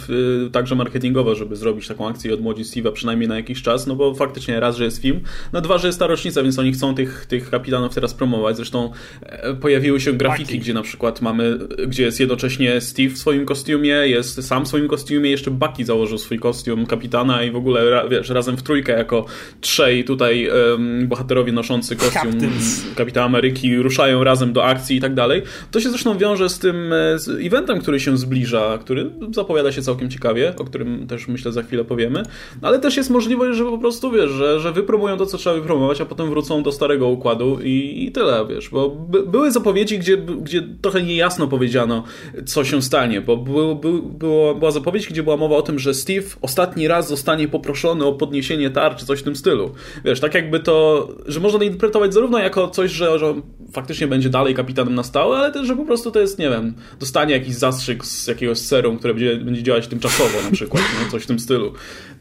[0.46, 3.96] y, także marketingowo, żeby zrobić taką akcję i odmłodzić Steve'a przynajmniej na jakiś czas, no
[3.96, 5.20] bo faktycznie raz, że jest film,
[5.52, 8.56] no dwa, że jest ta rocznica, więc oni chcą tych, tych kapitanów teraz promować.
[8.56, 10.58] Zresztą e, pojawiły się grafiki, Bucky.
[10.58, 14.88] gdzie na przykład mamy, gdzie jest jednocześnie Steve w swoim kostiumie, jest sam w swoim
[14.88, 19.24] kostiumie, jeszcze Bucky założył swój kostium kapitana i w ogóle, wiesz, razem w trójkę jako
[19.60, 22.32] trzej tutaj um, bohaterowie noszący kostium.
[22.32, 25.42] Captains Kapitana Ameryki ruszają razem do akcji i tak dalej.
[25.70, 29.82] To się zresztą wiąże z tym e, z eventem, który się zbliża, który zapowiada się
[29.82, 32.22] całkiem ciekawie, o którym też myślę za chwilę powiemy.
[32.62, 36.00] Ale też jest możliwość, że po prostu wiesz, że, że wypromują to, co trzeba wypromować,
[36.00, 40.16] a potem wrócą do starego układu i, i tyle, wiesz, bo by, były zapowiedzi, gdzie,
[40.16, 42.04] gdzie trochę niejasno powiedziano,
[42.46, 45.94] co się stanie, bo był, był, było, była zapowiedź, gdzie była mowa o tym, że
[45.94, 49.70] Steve ostatni raz zostanie poproszony o podniesienie tarczy, coś w tym stylu.
[50.04, 53.34] Wiesz, tak jakby to, że można to interpretować zarówno jako jako coś, że, że
[53.72, 56.74] faktycznie będzie dalej kapitanem na stałe, ale też, że po prostu to jest, nie wiem,
[57.00, 61.22] dostanie jakiś zastrzyk z jakiegoś serum, które będzie, będzie działać tymczasowo na przykład, no, coś
[61.22, 61.72] w tym stylu.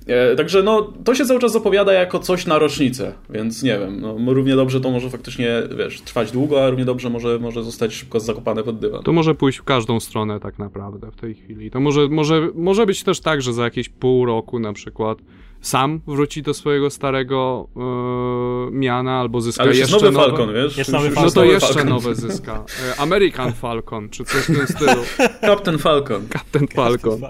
[0.07, 4.01] E, także no, to się cały czas zapowiada jako coś na rocznicę, więc nie wiem,
[4.01, 7.93] no, równie dobrze to może faktycznie, wiesz, trwać długo, a równie dobrze może, może zostać
[7.93, 9.03] szybko zakopane pod dywan.
[9.03, 11.71] To może pójść w każdą stronę tak naprawdę w tej chwili.
[11.71, 15.17] To może, może, może być też tak, że za jakieś pół roku na przykład
[15.61, 20.25] sam wróci do swojego starego yy, miana albo zyska Ale jeszcze nowy nowe...
[20.27, 20.77] Falcon, wiesz?
[20.77, 21.25] Jest nowy Falcon.
[21.25, 21.89] No to jeszcze Falcon.
[21.89, 22.65] nowe zyska.
[22.89, 25.01] E, American Falcon, czy coś w tym stylu.
[25.41, 26.27] Captain Falcon.
[26.29, 27.21] Captain Falcon.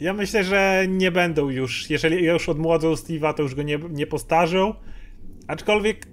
[0.00, 4.06] Ja myślę, że nie będą już, jeżeli już odmłodzą Steve'a, to już go nie, nie
[4.06, 4.74] postarzą.
[5.48, 6.06] Aczkolwiek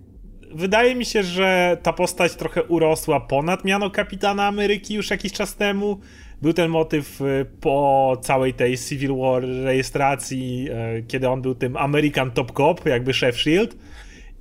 [0.56, 5.56] wydaje mi się, że ta postać trochę urosła ponad miano kapitana Ameryki już jakiś czas
[5.56, 6.00] temu
[6.44, 11.78] był ten motyw y, po całej tej Civil War rejestracji, y, kiedy on był tym
[11.78, 13.76] American Top Cop, jakby szef SHIELD.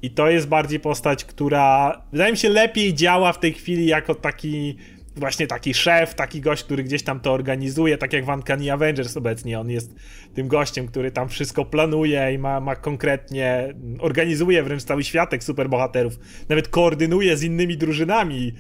[0.03, 4.15] I to jest bardziej postać, która wydaje mi się lepiej działa w tej chwili jako
[4.15, 4.77] taki
[5.17, 9.17] właśnie taki szef, taki gość, który gdzieś tam to organizuje, tak jak w Uncanny Avengers
[9.17, 9.61] obecnie.
[9.61, 9.95] On jest
[10.35, 16.19] tym gościem, który tam wszystko planuje i ma, ma konkretnie, organizuje wręcz cały światek superbohaterów.
[16.49, 18.53] Nawet koordynuje z innymi drużynami,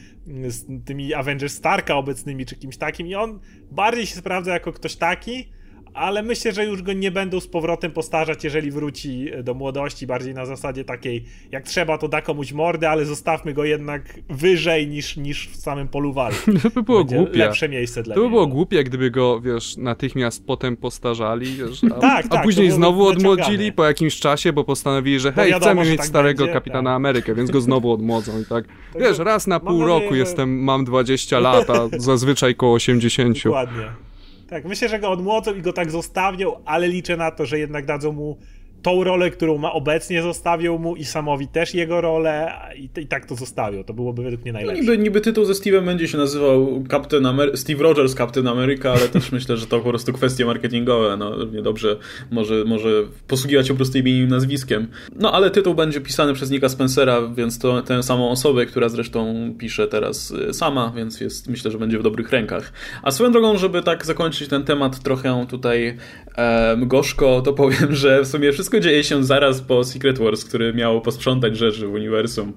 [0.49, 3.07] z tymi Avengers Starka obecnymi, czy kimś takim.
[3.07, 5.53] I on bardziej się sprawdza jako ktoś taki,
[5.95, 10.35] ale myślę, że już go nie będą z powrotem postarzać, jeżeli wróci do młodości, bardziej
[10.35, 15.17] na zasadzie takiej, jak trzeba, to da komuś mordę, ale zostawmy go jednak wyżej niż,
[15.17, 16.53] niż w samym polu walki.
[16.63, 17.39] To by było Będzie głupie.
[17.39, 22.01] Lepsze miejsce dla To by było głupie, gdyby go, wiesz, natychmiast potem postarzali, wiesz, a,
[22.01, 25.91] tak, a tak, później znowu odmłodzili po jakimś czasie, bo postanowili, że hej, wiadomo, chcemy
[25.91, 26.97] mieć tak starego będzie, kapitana tak.
[26.97, 28.65] Amerykę, więc go znowu odmłodzą i tak,
[29.01, 33.45] wiesz, raz na pół roku jestem, mam 20 lat, a zazwyczaj koło 80.
[33.45, 34.12] Dokładnie.
[34.53, 37.87] Tak, myślę, że go odmłodzą i go tak zostawią, ale liczę na to, że jednak
[37.87, 38.37] dadzą mu
[38.83, 43.27] tą rolę, którą ma obecnie, zostawią mu i Samowi też jego rolę i, i tak
[43.27, 43.85] to zostawią.
[43.85, 44.83] To byłoby według mnie no najlepsze.
[44.83, 48.93] No niby, niby tytuł ze Steve'em będzie się nazywał Captain Amer Steve Rogers Captain America,
[48.93, 51.17] ale też myślę, że to po prostu kwestie marketingowe.
[51.17, 51.97] No, dobrze
[52.31, 52.89] może, może
[53.29, 54.89] posługiwać się po prostu imieniem nazwiskiem.
[55.17, 59.35] No, ale tytuł będzie pisany przez Nika Spencera, więc to tę samą osobę, która zresztą
[59.59, 62.73] pisze teraz y, sama, więc jest, myślę, że będzie w dobrych rękach.
[63.03, 65.97] A swoją drogą, żeby tak zakończyć ten temat trochę tutaj
[66.37, 70.45] e, gorzko, to powiem, że w sumie wszystko wszystko dzieje się zaraz po Secret Wars,
[70.45, 72.53] który miał posprzątać rzeczy w uniwersum.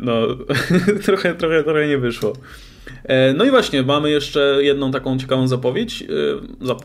[0.00, 0.26] No,
[1.06, 2.32] trochę, trochę, trochę nie wyszło.
[3.04, 6.02] E, no i właśnie, mamy jeszcze jedną taką ciekawą zapowiedź.
[6.02, 6.06] E,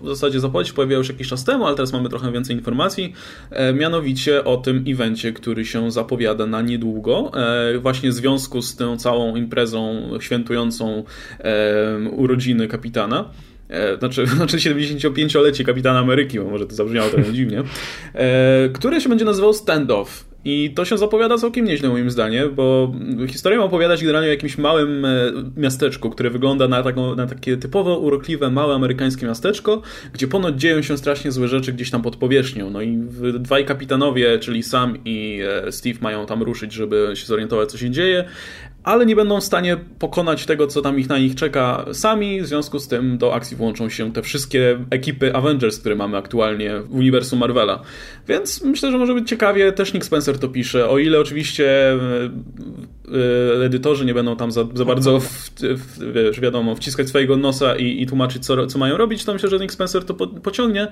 [0.03, 3.13] w zasadzie zapowiedź pojawiła już jakiś czas temu, ale teraz mamy trochę więcej informacji.
[3.51, 7.31] E, mianowicie o tym evencie, który się zapowiada na niedługo.
[7.79, 11.03] Właśnie w związku z tą całą imprezą świętującą
[12.11, 13.29] urodziny kapitana.
[13.69, 17.63] E, znaczy, znaczy 75-lecie Kapitana Ameryki, może to zabrzmiało trochę dziwnie,
[18.13, 20.29] e, który się będzie nazywał Standoff.
[20.45, 22.93] I to się zapowiada całkiem nieźle moim zdaniem, bo
[23.27, 25.09] historię ma opowiadać generalnie o jakimś małym e,
[25.57, 29.81] miasteczku, które wygląda na, taką, na takie typowo urokliwe, małe amerykańskie miasteczko,
[30.13, 32.69] gdzie ponoć dzieją się strasznie złe rzeczy gdzieś tam pod powierzchnią.
[32.69, 32.97] No i
[33.39, 38.25] dwaj kapitanowie, czyli Sam i Steve mają tam ruszyć, żeby się zorientować, co się dzieje
[38.89, 42.41] ale nie będą w stanie pokonać tego, co tam ich na nich czeka sami.
[42.41, 46.79] W związku z tym do akcji włączą się te wszystkie ekipy Avengers, które mamy aktualnie
[46.79, 47.81] w uniwersum Marvela.
[48.27, 49.71] Więc myślę, że może być ciekawie.
[49.71, 50.89] Też Nick Spencer to pisze.
[50.89, 51.97] O ile oczywiście e,
[53.61, 57.75] e, edytorzy nie będą tam za, za bardzo, w, w, wiesz, wiadomo, wciskać swojego nosa
[57.75, 60.87] i, i tłumaczyć, co, co mają robić, to myślę, że Nick Spencer to po, pociągnie.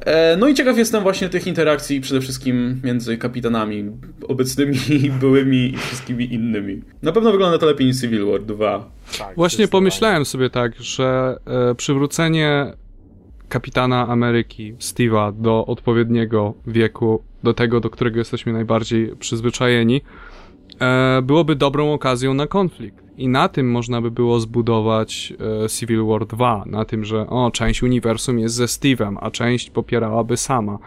[0.00, 3.90] E, no i ciekaw jestem właśnie tych interakcji przede wszystkim między kapitanami
[4.28, 4.78] obecnymi,
[5.20, 6.82] byłymi i wszystkimi innymi.
[7.02, 8.90] Na pewno wygląda to lepiej niż Civil War 2.
[9.18, 11.38] Tak, właśnie pomyślałem sobie tak, że
[11.70, 12.72] e, przywrócenie
[13.48, 20.00] kapitana Ameryki, Steve'a, do odpowiedniego wieku, do tego, do którego jesteśmy najbardziej przyzwyczajeni,
[20.80, 23.05] e, byłoby dobrą okazją na konflikt.
[23.16, 25.32] I na tym można by było zbudować
[25.64, 29.70] e, Civil War 2, na tym, że o, część uniwersum jest ze Steve'em, a część
[29.70, 30.78] popierałaby sama.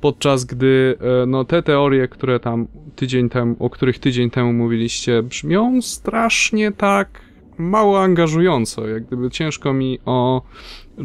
[0.00, 2.66] Podczas gdy e, no, te teorie, które tam
[2.96, 7.27] tydzień temu, o których tydzień temu mówiliście, brzmią strasznie tak
[7.58, 8.88] mało angażująco.
[8.88, 10.42] Jak gdyby ciężko mi o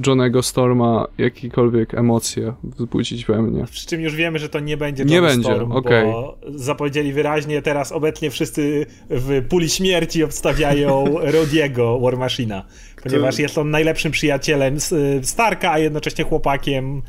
[0.08, 3.66] Johnego Storma jakiekolwiek emocje wzbudzić we mnie.
[3.72, 6.04] Przy czym już wiemy, że to nie będzie John nie będzie, Storm, okay.
[6.04, 11.06] bo zapowiedzieli wyraźnie, teraz obecnie wszyscy w puli śmierci obstawiają
[11.40, 12.66] Rodiego War Machina
[13.04, 14.78] ponieważ jest on najlepszym przyjacielem
[15.22, 17.02] Starka, a jednocześnie chłopakiem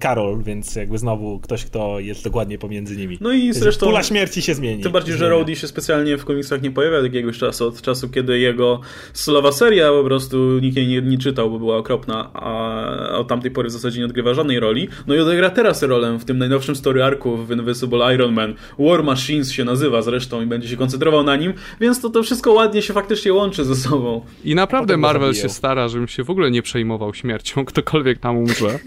[0.00, 3.18] Karol, więc jakby znowu ktoś, kto jest dokładnie pomiędzy nimi.
[3.20, 3.86] No i zresztą...
[3.86, 4.82] Pula śmierci się zmieni.
[4.82, 8.08] Tym bardziej, że Rhodey się specjalnie w komiksach nie pojawia od jakiegoś czasu, od czasu,
[8.08, 8.80] kiedy jego
[9.12, 13.50] solowa seria po prostu nikt jej nie, nie czytał, bo była okropna, a od tamtej
[13.50, 14.88] pory w zasadzie nie odgrywa żadnej roli.
[15.06, 18.54] No i odegra teraz rolę w tym najnowszym story arku w Invisible Iron Man.
[18.78, 22.52] War Machines się nazywa zresztą i będzie się koncentrował na nim, więc to, to wszystko
[22.52, 24.20] ładnie się faktycznie łączy ze sobą.
[24.44, 28.36] I naprawdę Marvel Marvel się stara, żebym się w ogóle nie przejmował śmiercią, ktokolwiek tam
[28.36, 28.78] umrze.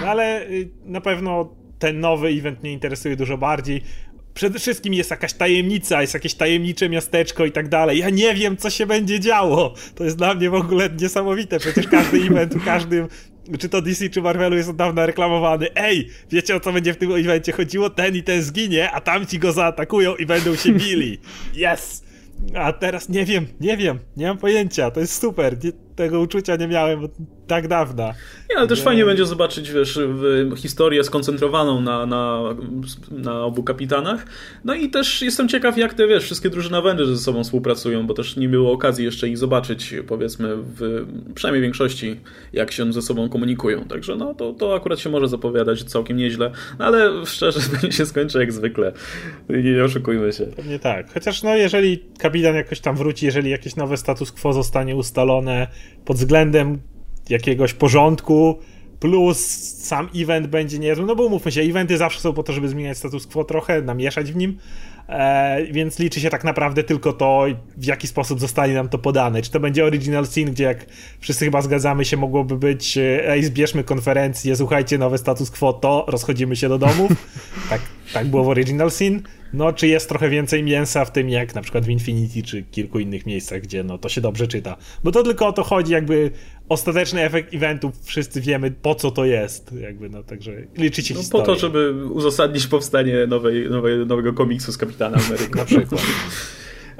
[0.00, 3.82] No ale y, na pewno ten nowy event mnie interesuje dużo bardziej.
[4.34, 7.98] Przede wszystkim jest jakaś tajemnica, jest jakieś tajemnicze miasteczko i tak dalej.
[7.98, 9.74] Ja nie wiem, co się będzie działo.
[9.94, 11.58] To jest dla mnie w ogóle niesamowite.
[11.58, 13.08] Przecież każdy event, każdym
[13.58, 15.68] czy to DC, czy Marvelu jest od dawna reklamowany.
[15.74, 17.90] Ej, wiecie o co będzie w tym evencie chodziło?
[17.90, 21.18] Ten i ten zginie, a tamci go zaatakują i będą się bili.
[21.74, 22.09] Yes!
[22.54, 24.90] A teraz nie wiem, nie wiem, nie mam pojęcia.
[24.90, 25.64] To jest super.
[25.64, 27.12] Nie, tego uczucia nie miałem od
[27.50, 28.14] tak dawna.
[28.50, 29.98] Nie, ale też fajnie będzie zobaczyć, wiesz,
[30.56, 32.42] historię skoncentrowaną na, na,
[33.10, 34.26] na obu kapitanach.
[34.64, 38.14] No i też jestem ciekaw, jak te, wiesz, wszystkie drużyny Avengers ze sobą współpracują, bo
[38.14, 42.20] też nie było okazji jeszcze ich zobaczyć, powiedzmy, w przynajmniej większości,
[42.52, 43.84] jak się ze sobą komunikują.
[43.84, 48.06] Także no, to, to akurat się może zapowiadać całkiem nieźle, no, ale szczerze, to się
[48.06, 48.92] skończy jak zwykle.
[49.48, 50.46] Nie, nie oszukujmy się.
[50.46, 51.14] Pewnie tak.
[51.14, 55.66] Chociaż no, jeżeli kapitan jakoś tam wróci, jeżeli jakieś nowe status quo zostanie ustalone
[56.04, 56.78] pod względem
[57.30, 58.58] jakiegoś porządku,
[59.00, 59.38] plus
[59.82, 62.98] sam event będzie niezły, no bo umówmy się, eventy zawsze są po to, żeby zmieniać
[62.98, 64.58] status quo trochę, namieszać w nim,
[65.08, 67.44] e, więc liczy się tak naprawdę tylko to,
[67.76, 69.42] w jaki sposób zostanie nam to podane.
[69.42, 70.86] Czy to będzie original scene, gdzie jak
[71.20, 76.04] wszyscy chyba zgadzamy się, mogłoby być e, ej, zbierzmy konferencję, słuchajcie, nowe status quo, to
[76.08, 77.10] rozchodzimy się do domów.
[77.70, 77.80] tak,
[78.12, 79.20] tak było w original scene.
[79.52, 82.98] No, czy jest trochę więcej mięsa w tym, jak na przykład w Infinity, czy kilku
[82.98, 84.76] innych miejscach, gdzie no, to się dobrze czyta.
[85.04, 86.30] Bo to tylko o to chodzi, jakby
[86.68, 91.46] ostateczny efekt eventu, wszyscy wiemy po co to jest, jakby, no, także liczycie no, historię.
[91.46, 95.54] Po to, żeby uzasadnić powstanie nowej, nowej, nowego komiksu z Kapitana Ameryki.
[95.54, 96.02] na przykład.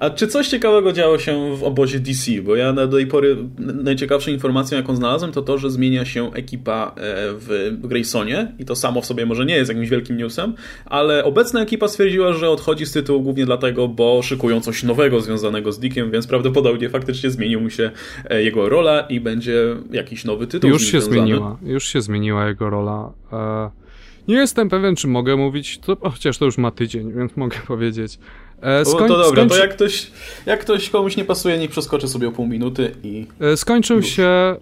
[0.01, 2.31] A czy coś ciekawego działo się w obozie DC?
[2.43, 6.33] Bo ja na do tej pory najciekawszą informacją, jaką znalazłem, to to, że zmienia się
[6.33, 10.55] ekipa e, w Graysonie i to samo w sobie może nie jest jakimś wielkim newsem,
[10.87, 15.73] ale obecna ekipa stwierdziła, że odchodzi z tytułu głównie dlatego, bo szykują coś nowego związanego
[15.73, 17.91] z Dickiem, więc prawdopodobnie faktycznie zmienił mu się
[18.25, 20.71] e, jego rola i będzie jakiś nowy tytuł.
[20.71, 21.27] Już się związany.
[21.27, 23.13] zmieniła, już się zmieniła jego rola.
[23.33, 23.80] E,
[24.29, 28.19] nie jestem pewien, czy mogę mówić, to, chociaż to już ma tydzień, więc mogę powiedzieć.
[28.63, 29.55] E, skoń, to dobra, skończy...
[29.55, 30.11] to jak ktoś,
[30.47, 33.27] jak ktoś komuś nie pasuje, niech przeskoczy sobie o pół minuty i...
[33.41, 34.07] E, skończył już.
[34.07, 34.57] się e,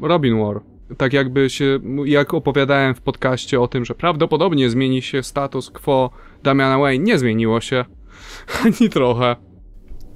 [0.00, 0.60] Robin War.
[0.96, 6.10] Tak jakby się, jak opowiadałem w podcaście o tym, że prawdopodobnie zmieni się status quo
[6.42, 7.84] Damiana Wayne, nie zmieniło się.
[8.64, 9.36] Ani trochę.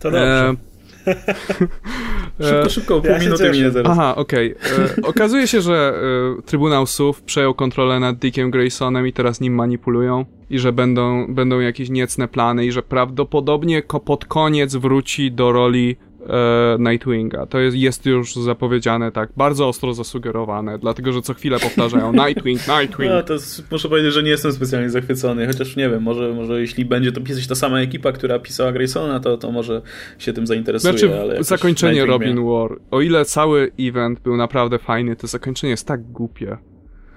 [0.01, 0.66] To dobrze.
[2.40, 3.92] Szybko, szybko, pół ja minuty minie zaraz.
[3.92, 4.55] Aha, okej.
[4.57, 5.05] Okay.
[5.05, 5.95] E, okazuje się, że
[6.38, 11.35] e, Trybunał Sów przejął kontrolę nad Dickiem Graysonem i teraz nim manipulują i że będą,
[11.35, 15.97] będą jakieś niecne plany i że prawdopodobnie pod koniec wróci do roli
[16.29, 17.47] e, Nightwinga.
[17.47, 22.61] To jest, jest już zapowiedziane tak, bardzo ostro zasugerowane, dlatego że co chwilę powtarzają Nightwing,
[22.69, 23.11] Nightwing.
[23.11, 23.35] No, to
[23.71, 27.21] muszę powiedzieć, że nie jestem specjalnie zachwycony, chociaż nie wiem, może, może jeśli będzie to
[27.21, 29.83] pisać ta sama ekipa, która pisała Graysona, to, to może
[30.19, 30.99] się tym zainteresuje.
[30.99, 32.37] Znaczy, zakończenie Robin.
[32.45, 36.57] War, o ile cały event był naprawdę fajny, to zakończenie jest tak głupie,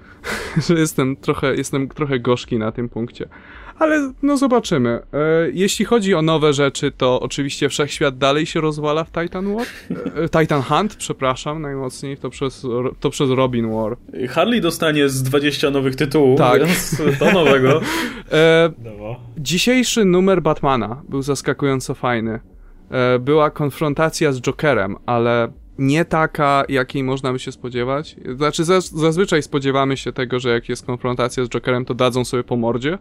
[0.67, 3.30] że jestem trochę, jestem trochę gorzki na tym punkcie.
[3.80, 4.89] Ale no zobaczymy.
[4.89, 5.00] E,
[5.54, 9.65] jeśli chodzi o nowe rzeczy, to oczywiście wszechświat dalej się rozwala w Titan War.
[10.15, 12.68] E, Titan Hunt, przepraszam, najmocniej to przez,
[13.00, 13.98] to przez Robin War.
[14.30, 16.65] Harley dostanie z 20 nowych tytułów, tak.
[16.65, 17.82] więc to nowego.
[18.32, 18.74] E,
[19.38, 22.39] dzisiejszy numer Batmana był zaskakująco fajny.
[22.92, 28.15] E, była konfrontacja z Jokerem, ale nie taka, jakiej można by się spodziewać.
[28.36, 32.56] Znaczy, zazwyczaj spodziewamy się tego, że jak jest konfrontacja z Jokerem, to dadzą sobie po
[32.56, 32.98] mordzie.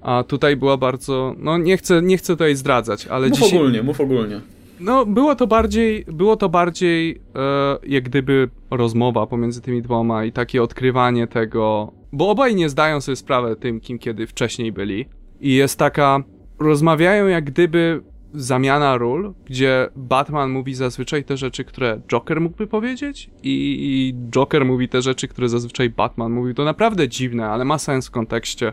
[0.00, 1.34] A tutaj była bardzo.
[1.38, 3.58] No nie chcę, nie chcę tutaj zdradzać, ale mów dzisiaj.
[3.58, 4.40] ogólnie, mów ogólnie.
[4.80, 10.32] No, było to bardziej, było to bardziej e, jak gdyby rozmowa pomiędzy tymi dwoma i
[10.32, 15.06] takie odkrywanie tego, bo obaj nie zdają sobie sprawy tym, kim kiedy wcześniej byli.
[15.40, 16.22] I jest taka,
[16.58, 18.02] rozmawiają jak gdyby
[18.34, 24.88] zamiana ról, gdzie Batman mówi zazwyczaj te rzeczy, które Joker mógłby powiedzieć i Joker mówi
[24.88, 26.54] te rzeczy, które zazwyczaj Batman mówi.
[26.54, 28.72] To naprawdę dziwne, ale ma sens w kontekście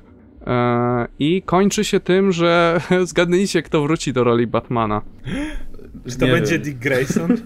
[1.19, 5.01] I kończy się tym, że zgadnijcie, kto wróci do roli Batmana.
[6.09, 6.61] Czy to Nie będzie wiem.
[6.61, 7.37] Dick Grayson?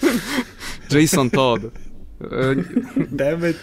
[0.94, 1.62] Jason Todd.
[3.12, 3.56] Dammit.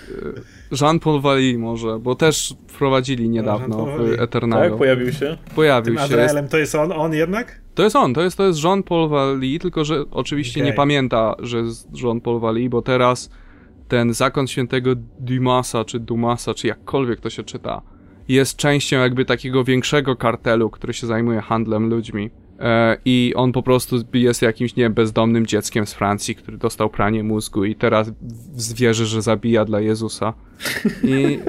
[0.72, 4.70] E, Jean-Paul Valley może, bo też wprowadzili niedawno w Eternalu.
[4.70, 5.38] Tak, pojawił się?
[5.56, 6.02] Pojawił Tym się.
[6.02, 7.62] Azraelem to jest on, on jednak?
[7.76, 10.72] To jest on, to jest, to jest Jean-Paul Valley, tylko że oczywiście okay.
[10.72, 13.30] nie pamięta, że jest Jean-Paul Valley, bo teraz
[13.88, 17.82] ten zakon świętego Dumasa, czy Dumasa, czy jakkolwiek to się czyta,
[18.30, 22.30] jest częścią jakby takiego większego kartelu, który się zajmuje handlem ludźmi.
[22.60, 27.24] E, I on po prostu jest jakimś, nie bezdomnym dzieckiem z Francji, który dostał pranie
[27.24, 28.12] mózgu i teraz
[28.56, 30.34] zwierzy, że zabija dla Jezusa.
[31.04, 31.40] I,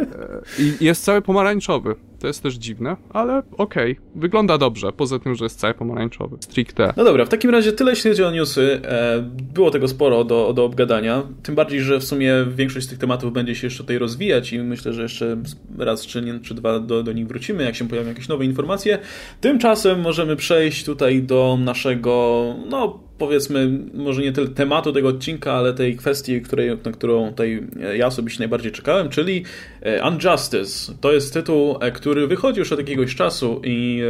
[0.58, 1.94] i jest cały pomarańczowy.
[2.20, 3.92] To jest też dziwne, ale okej.
[3.92, 4.04] Okay.
[4.14, 6.36] Wygląda dobrze, poza tym, że jest cały pomarańczowy.
[6.40, 6.92] Stricte.
[6.96, 8.80] No dobra, w takim razie tyle jeśli chodzi o newsy.
[8.84, 9.22] E,
[9.54, 11.22] było tego sporo do, do obgadania.
[11.42, 14.58] Tym bardziej, że w sumie większość z tych tematów będzie się jeszcze tutaj rozwijać i
[14.58, 15.36] myślę, że jeszcze
[15.78, 18.98] raz czy, nie, czy dwa do, do nich wrócimy, jak się pojawią jakieś nowe informacje.
[19.40, 25.74] Tymczasem możemy przejść tutaj do naszego, no powiedzmy, może nie tyle tematu tego odcinka, ale
[25.74, 29.44] tej kwestii, której, na którą tutaj ja osobiście najbardziej czekałem, czyli
[29.82, 30.94] e, Unjustice.
[31.00, 34.02] To jest tytuł, e, który wychodzi już od jakiegoś czasu i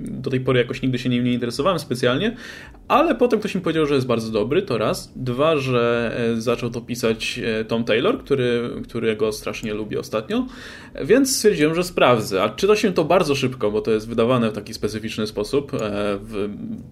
[0.00, 2.36] do tej pory jakoś nigdy się nim nie interesowałem specjalnie,
[2.88, 5.12] ale potem ktoś mi powiedział, że jest bardzo dobry, to raz.
[5.16, 10.46] Dwa, że e, zaczął to pisać Tom Taylor, który, którego strasznie lubię ostatnio,
[11.04, 12.42] więc stwierdziłem, że sprawdzę.
[12.42, 15.72] A czyta się to bardzo szybko, bo to jest wydawane w taki specyficzny sposób.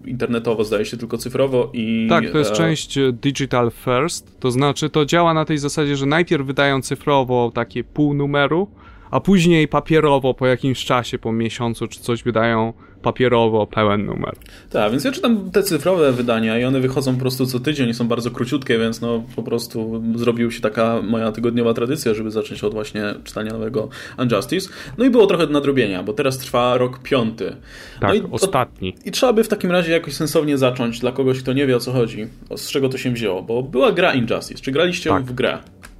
[0.05, 2.07] Internetowo zdaje się tylko cyfrowo, i...
[2.09, 2.55] Tak, to jest e...
[2.55, 7.51] część e, digital first, to znaczy to działa na tej zasadzie, że najpierw wydają cyfrowo
[7.55, 8.67] takie pół numeru,
[9.11, 14.35] a później papierowo po jakimś czasie, po miesiącu czy coś wydają papierowo pełen numer.
[14.69, 17.93] Tak, więc ja czytam te cyfrowe wydania i one wychodzą po prostu co tydzień i
[17.93, 22.63] są bardzo króciutkie, więc no po prostu zrobił się taka moja tygodniowa tradycja, żeby zacząć
[22.63, 24.69] od właśnie czytania nowego Unjustice.
[24.97, 27.55] No i było trochę nadrobienia, bo teraz trwa rok piąty.
[27.99, 28.95] Tak, no i, ostatni.
[29.05, 31.79] I trzeba by w takim razie jakoś sensownie zacząć dla kogoś, kto nie wie o
[31.79, 34.61] co chodzi, z czego to się wzięło, bo była gra Injustice.
[34.61, 35.23] Czy graliście tak.
[35.23, 35.57] w grę?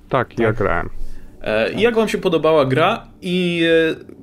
[0.10, 0.40] Tak, tak.
[0.40, 0.90] ja grałem.
[1.42, 4.19] E, jak wam się podobała gra i e,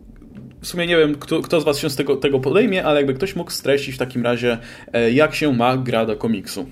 [0.67, 3.15] w sumie nie wiem, kto, kto z was się z tego, tego podejmie, ale jakby
[3.15, 4.59] ktoś mógł streścić w takim razie,
[4.93, 6.67] e, jak się ma gra do komiksu.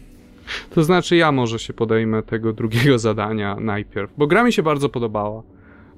[0.71, 4.89] To znaczy ja może się podejmę tego drugiego zadania najpierw, bo gra mi się bardzo
[4.89, 5.43] podobała.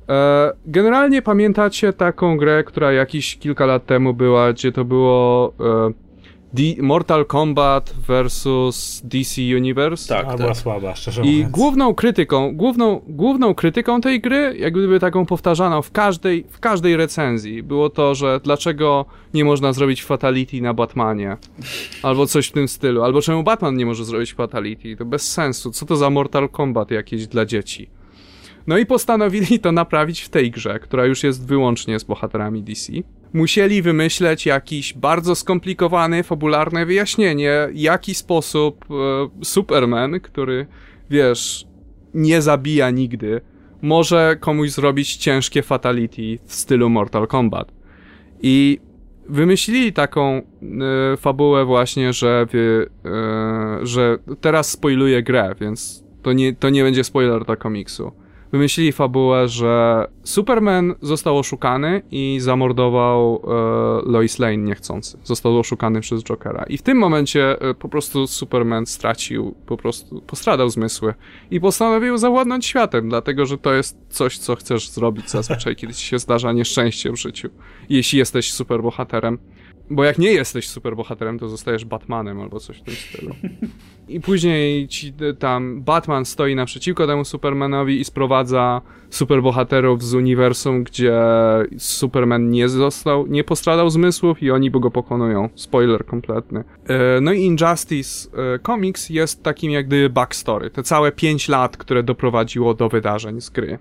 [0.09, 6.06] E, generalnie pamiętacie taką grę, która jakiś kilka lat temu była, gdzie to było e,
[6.57, 10.15] D Mortal Kombat versus DC Universe.
[10.15, 10.57] Tak, A, była tak.
[10.57, 11.53] słaba, szczerze I mówiąc.
[11.53, 16.97] główną krytyką, główną, główną krytyką tej gry, jak gdyby taką powtarzaną w każdej, w każdej
[16.97, 21.37] recenzji, było to, że dlaczego nie można zrobić fatality na Batmanie,
[22.03, 25.71] albo coś w tym stylu, albo czemu Batman nie może zrobić fatality, to bez sensu,
[25.71, 27.89] co to za Mortal Kombat jakieś dla dzieci.
[28.67, 32.93] No i postanowili to naprawić w tej grze, która już jest wyłącznie z bohaterami DC
[33.33, 40.67] musieli wymyśleć jakiś bardzo skomplikowany, fabularne wyjaśnienie, jaki sposób e, Superman, który,
[41.11, 41.67] wiesz,
[42.15, 43.41] nie zabija nigdy,
[43.83, 47.73] może komuś zrobić ciężkie fatality w stylu Mortal Kombat.
[48.43, 48.81] I
[49.29, 50.43] wymyślili taką e,
[51.17, 57.05] fabułę właśnie, że, wy, e, że teraz spoiluję grę, więc to nie, to nie będzie
[57.05, 58.13] spoiler dla komiksu
[58.53, 63.43] wymyślili fabułę, że Superman został oszukany i zamordował
[64.07, 65.19] e, Lois Lane niechcący.
[65.25, 66.65] Został oszukany przez Jokera.
[66.69, 71.15] I w tym momencie e, po prostu Superman stracił, po prostu postradał zmysły
[71.51, 76.07] i postanowił zawładnąć światem, dlatego że to jest coś, co chcesz zrobić zazwyczaj, kiedy ci
[76.07, 77.49] się zdarza nieszczęście w życiu.
[77.89, 79.39] Jeśli jesteś superbohaterem.
[79.91, 83.35] Bo jak nie jesteś superbohaterem, to zostajesz Batmanem albo coś w tym stylu.
[84.09, 88.81] I później ci tam Batman stoi naprzeciwko temu Supermanowi i sprowadza
[89.11, 91.19] superbohaterów z uniwersum, gdzie
[91.79, 95.49] Superman nie został, nie postradał zmysłów i oni go pokonują.
[95.55, 96.65] Spoiler kompletny.
[96.89, 100.71] E, no i Injustice e, Comics jest takim jak gdyby backstory.
[100.71, 103.79] Te całe 5 lat, które doprowadziło do wydarzeń z gry.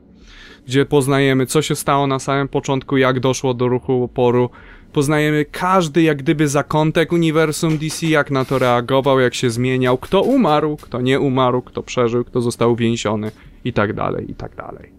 [0.67, 4.49] Gdzie poznajemy, co się stało na samym początku, jak doszło do ruchu oporu,
[4.95, 10.21] poznajemy każdy jak gdyby zakątek uniwersum DC, jak na to reagował, jak się zmieniał, kto
[10.21, 13.31] umarł, kto nie umarł, kto przeżył, kto został więziony
[13.65, 14.93] i tak dalej, i tak dalej.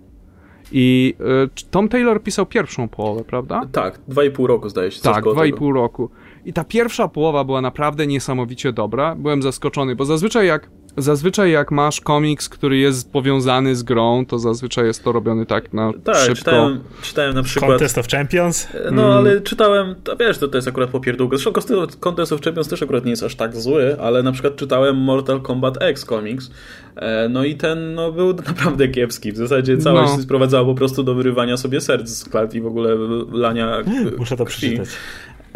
[0.72, 1.14] I
[1.60, 3.62] y, Tom Taylor pisał pierwszą połowę, prawda?
[3.72, 5.02] Tak, dwa i pół roku zdaje się.
[5.02, 6.10] Tak, dwa i pół roku.
[6.44, 9.14] I ta pierwsza połowa była naprawdę niesamowicie dobra.
[9.14, 14.38] Byłem zaskoczony, bo zazwyczaj jak Zazwyczaj jak masz komiks, który jest powiązany z grą, to
[14.38, 16.34] zazwyczaj jest to robiony tak na tak, szybko.
[16.34, 17.70] Czytałem, czytałem na przykład...
[17.70, 18.68] Contest of Champions?
[18.92, 19.16] No, mm.
[19.16, 21.36] ale czytałem, to wiesz, to, to jest akurat popierdółka.
[21.36, 24.96] Zresztą Contest of Champions też akurat nie jest aż tak zły, ale na przykład czytałem
[24.96, 26.50] Mortal Kombat X komiks,
[26.96, 29.32] e, no i ten no, był naprawdę kiepski.
[29.32, 30.22] W zasadzie całość no.
[30.22, 32.96] sprowadzała po prostu do wyrywania sobie serc z klat i w ogóle
[33.32, 33.82] lania
[34.18, 34.58] Muszę to krwi.
[34.58, 34.88] przeczytać.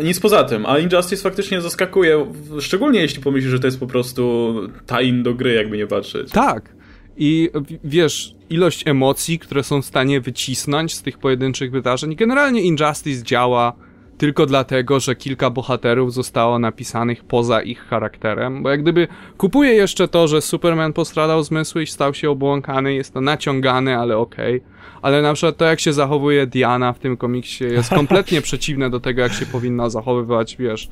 [0.05, 4.55] Nic poza tym, a Injustice faktycznie zaskakuje, szczególnie jeśli pomyślisz, że to jest po prostu
[4.87, 6.31] tain do gry, jakby nie patrzeć.
[6.31, 6.75] Tak.
[7.17, 7.51] I
[7.85, 12.17] wiesz, ilość emocji, które są w stanie wycisnąć z tych pojedynczych wydarzeń.
[12.17, 13.73] Generalnie Injustice działa
[14.21, 19.09] tylko dlatego, że kilka bohaterów zostało napisanych poza ich charakterem, bo jak gdyby
[19.39, 24.17] kupuje jeszcze to, że Superman postradał zmysły i stał się obłąkany, jest to naciągane, ale
[24.17, 24.57] okej.
[24.57, 28.91] Okay ale na przykład to, jak się zachowuje Diana w tym komiksie jest kompletnie przeciwne
[28.91, 30.89] do tego, jak się powinna zachowywać, wiesz,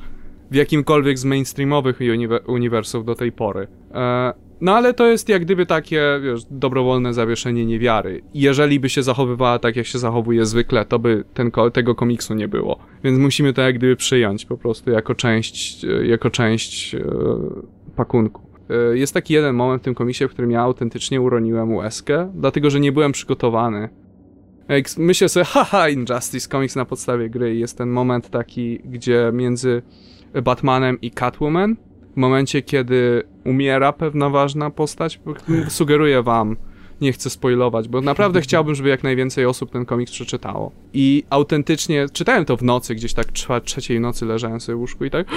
[0.51, 1.99] w jakimkolwiek z mainstreamowych
[2.47, 3.67] uniwersów do tej pory.
[3.93, 8.21] E, no ale to jest jak gdyby takie, wiesz, dobrowolne zawieszenie niewiary.
[8.33, 12.47] Jeżeli by się zachowywała tak, jak się zachowuje zwykle, to by ten, tego komiksu nie
[12.47, 12.79] było.
[13.03, 16.99] Więc musimy to jak gdyby przyjąć po prostu jako część, jako część e,
[17.95, 18.49] pakunku.
[18.69, 22.69] E, jest taki jeden moment w tym komiksie, w którym ja autentycznie uroniłem łezkę, dlatego
[22.69, 23.89] że nie byłem przygotowany.
[24.67, 29.81] Jak myślę sobie, haha, Injustice Comics na podstawie gry jest ten moment taki, gdzie między
[30.43, 31.75] Batmanem i Catwoman,
[32.19, 35.19] momencie kiedy umiera pewna ważna postać,
[35.69, 36.57] sugeruję wam,
[37.01, 40.71] nie chcę spoilować, bo naprawdę chciałbym, żeby jak najwięcej osób ten komiks przeczytało.
[40.93, 43.27] I autentycznie czytałem to w nocy, gdzieś tak
[43.63, 45.27] trzeciej nocy leżałem sobie w łóżku i tak!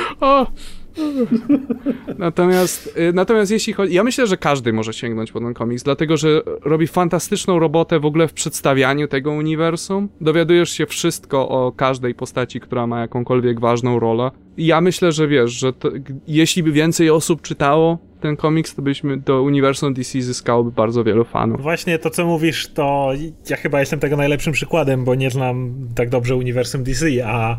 [2.18, 3.94] natomiast, y, natomiast jeśli chodzi...
[3.94, 8.06] Ja myślę, że każdy może sięgnąć po ten komiks, dlatego, że robi fantastyczną robotę w
[8.06, 10.08] ogóle w przedstawianiu tego uniwersum.
[10.20, 14.30] Dowiadujesz się wszystko o każdej postaci, która ma jakąkolwiek ważną rolę.
[14.56, 15.90] I ja myślę, że wiesz, że to,
[16.28, 21.24] jeśli by więcej osób czytało ten komiks, to byśmy do uniwersum DC zyskałoby bardzo wielu
[21.24, 21.62] fanów.
[21.62, 23.10] Właśnie to, co mówisz, to
[23.50, 27.58] ja chyba jestem tego najlepszym przykładem, bo nie znam tak dobrze uniwersum DC, a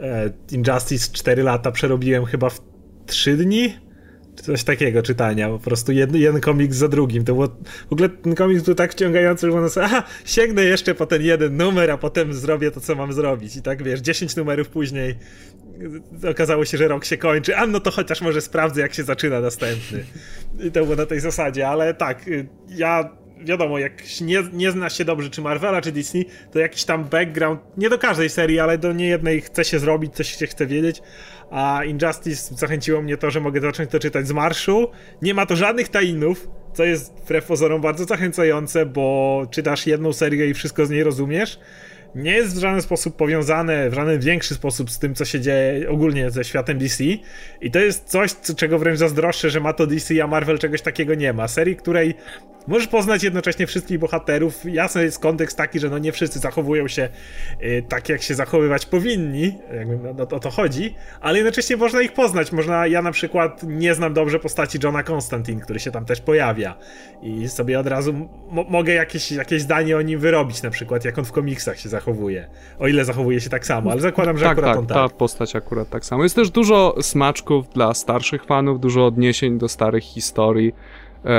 [0.00, 2.73] e, Injustice 4 lata przerobiłem chyba w
[3.06, 3.76] 3 dni?
[4.36, 7.24] Coś takiego czytania, po prostu jeden, jeden komiks za drugim.
[7.24, 7.48] To było,
[7.88, 11.22] w ogóle ten komiks był tak wciągający, że można sobie, aha, sięgnę jeszcze po ten
[11.22, 13.56] jeden numer, a potem zrobię to, co mam zrobić.
[13.56, 15.14] I tak wiesz, 10 numerów później
[16.30, 19.40] okazało się, że rok się kończy, a no to chociaż może sprawdzę, jak się zaczyna
[19.40, 20.04] następny.
[20.60, 23.10] I to było na tej zasadzie, ale tak, y, ja
[23.44, 27.60] wiadomo, jak nie, nie zna się dobrze czy Marvela, czy Disney, to jakiś tam background,
[27.76, 31.02] nie do każdej serii, ale do niejednej chce się zrobić, coś się chce wiedzieć,
[31.54, 34.90] a Injustice zachęciło mnie to, że mogę zacząć to czytać z marszu.
[35.22, 40.46] Nie ma to żadnych tainów, co jest wbrew pozorom bardzo zachęcające, bo czytasz jedną serię
[40.46, 41.58] i wszystko z niej rozumiesz
[42.14, 45.90] nie jest w żaden sposób powiązane, w żaden większy sposób z tym, co się dzieje
[45.90, 47.04] ogólnie ze światem DC.
[47.60, 51.14] I to jest coś, czego wręcz zazdroszczę, że ma to DC, a Marvel czegoś takiego
[51.14, 51.48] nie ma.
[51.48, 52.14] Serii, której
[52.66, 54.64] możesz poznać jednocześnie wszystkich bohaterów.
[54.64, 57.08] Jasny jest kontekst taki, że no nie wszyscy zachowują się
[57.62, 62.02] y, tak, jak się zachowywać powinni, jakby no, no, o to chodzi, ale jednocześnie można
[62.02, 62.52] ich poznać.
[62.52, 66.78] Można, ja na przykład nie znam dobrze postaci Johna Constantine, który się tam też pojawia
[67.22, 68.28] i sobie od razu
[68.68, 72.48] mogę jakieś, jakieś zdanie o nim wyrobić, na przykład jak on w komiksach się zachowuje.
[72.78, 74.96] O ile zachowuje się tak samo, ale zakładam, że tak, akurat tak, on tak.
[74.96, 76.22] ta postać akurat tak samo.
[76.22, 80.74] Jest też dużo smaczków dla starszych fanów, dużo odniesień do starych historii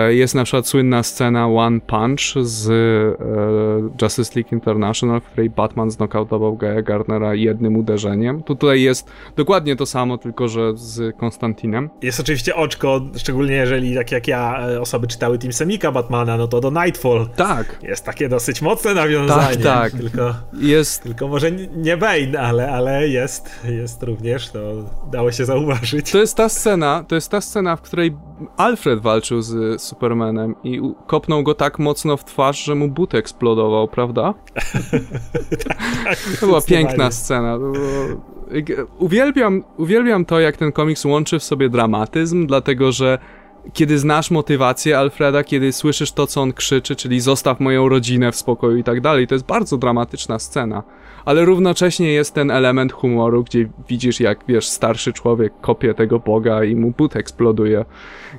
[0.10, 5.92] jest na przykład słynna scena One Punch z e, Justice League International, w której Batman
[5.92, 8.44] znokautował Gaia Gardnera jednym uderzeniem.
[8.44, 11.90] Tutaj jest dokładnie to samo, tylko że z Konstantinem.
[12.02, 16.48] Jest oczywiście oczko, szczególnie jeżeli tak jak ja e, osoby czytały Team Semika Batmana, no
[16.48, 17.30] to do Nightfall.
[17.36, 17.80] Tak.
[17.84, 19.58] Jest takie dosyć mocne nawiązanie.
[19.58, 20.02] Tak, tak.
[20.02, 21.04] Tylko, jest...
[21.04, 24.60] tylko może nie Bane, ale, ale jest, jest również, to
[25.12, 26.12] dało się zauważyć.
[26.12, 28.14] To jest ta scena, to jest ta scena, w której
[28.58, 33.88] Alfred walczył z Supermanem i kopnął go tak mocno w twarz, że mu but eksplodował,
[33.88, 34.34] prawda?
[36.04, 37.58] tak, to była piękna scena.
[37.58, 37.74] Było...
[39.00, 43.20] Uwielbiam, uwielbiam to, jak ten komiks łączy w sobie dramatyzm, dlatego że
[43.74, 48.36] kiedy znasz motywację Alfreda, kiedy słyszysz to, co on krzyczy, czyli zostaw moją rodzinę w
[48.36, 50.84] spokoju i tak dalej, to jest bardzo dramatyczna scena.
[51.26, 56.64] Ale równocześnie jest ten element humoru, gdzie widzisz, jak wiesz, starszy człowiek kopie tego Boga
[56.64, 57.86] i mu but eksploduje.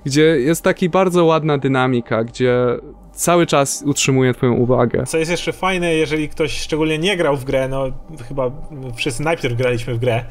[0.04, 2.54] Gdzie jest taki bardzo ładna dynamika, gdzie
[3.12, 5.04] cały czas utrzymuje twoją uwagę.
[5.06, 7.84] Co jest jeszcze fajne, jeżeli ktoś szczególnie nie grał w grę, no
[8.28, 8.50] chyba
[8.96, 10.24] wszyscy najpierw graliśmy w grę,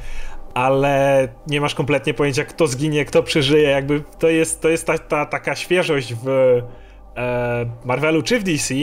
[0.56, 3.70] ale nie masz kompletnie pojęcia, kto zginie, kto przeżyje.
[3.70, 6.30] Jakby to jest, to jest ta, ta taka świeżość w
[7.18, 8.74] e, Marvelu czy w DC,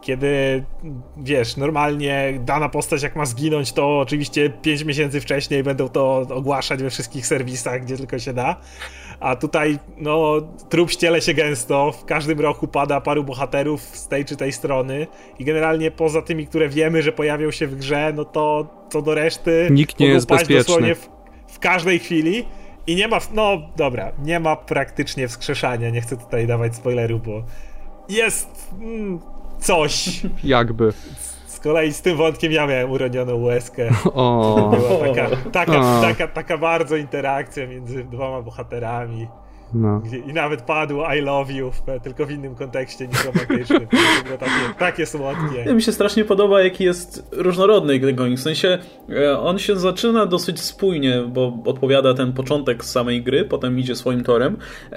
[0.00, 0.64] kiedy
[1.16, 6.82] wiesz, normalnie dana postać jak ma zginąć, to oczywiście 5 miesięcy wcześniej będą to ogłaszać
[6.82, 8.56] we wszystkich serwisach, gdzie tylko się da.
[9.20, 10.34] A tutaj, no,
[10.68, 15.06] trup ściele się gęsto, w każdym roku pada paru bohaterów z tej czy tej strony
[15.38, 19.14] i generalnie poza tymi, które wiemy, że pojawią się w grze, no to co do
[19.14, 19.68] reszty...
[19.70, 20.94] Nikt nie jest bezpieczny.
[20.94, 21.08] w,
[21.48, 22.44] w każdej chwili
[22.86, 27.42] i nie ma, no dobra, nie ma praktycznie wskrzeszania, nie chcę tutaj dawać spoileru, bo
[28.08, 29.20] jest mm,
[29.60, 30.20] coś.
[30.44, 30.92] Jakby.
[31.64, 33.88] Z kolei z tym wątkiem ja miałem uronioną łezkę.
[34.14, 34.70] O.
[34.70, 39.28] Była taka, taka, taka, taka bardzo interakcja między dwoma bohaterami.
[39.74, 40.02] No.
[40.26, 41.70] I nawet padło I love you,
[42.02, 43.86] tylko w innym kontekście niż romantycznym.
[44.40, 45.74] Takie, takie słodkie.
[45.74, 48.38] Mi się strasznie podoba, jaki jest różnorodny Gregonik.
[48.38, 48.78] W sensie
[49.10, 53.96] e, on się zaczyna dosyć spójnie, bo odpowiada ten początek z samej gry, potem idzie
[53.96, 54.56] swoim torem,
[54.92, 54.96] e,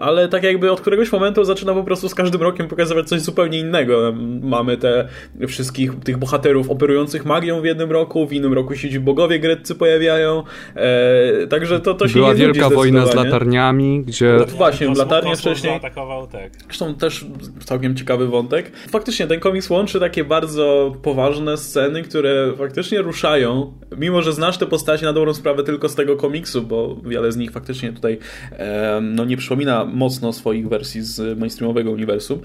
[0.00, 3.58] ale tak jakby od któregoś momentu zaczyna po prostu z każdym rokiem pokazywać coś zupełnie
[3.58, 4.14] innego.
[4.42, 5.08] Mamy te
[5.48, 9.74] wszystkich tych bohaterów operujących magią w jednym roku, w innym roku się ci bogowie greccy
[9.74, 10.42] pojawiają,
[10.74, 14.36] e, także to, to się Była wielka wojna z latarniami, gdzie...
[14.38, 15.72] No, właśnie, w latarnię wcześniej.
[15.72, 16.52] Zaatakował, tak.
[16.64, 17.26] Zresztą też
[17.64, 18.72] całkiem ciekawy wątek.
[18.88, 24.66] Faktycznie ten komiks łączy takie bardzo poważne sceny, które faktycznie ruszają, mimo że znasz te
[24.66, 28.18] postacie na dobrą sprawę tylko z tego komiksu, bo wiele z nich faktycznie tutaj
[28.52, 32.40] e, no, nie przypomina mocno swoich wersji z mainstreamowego uniwersum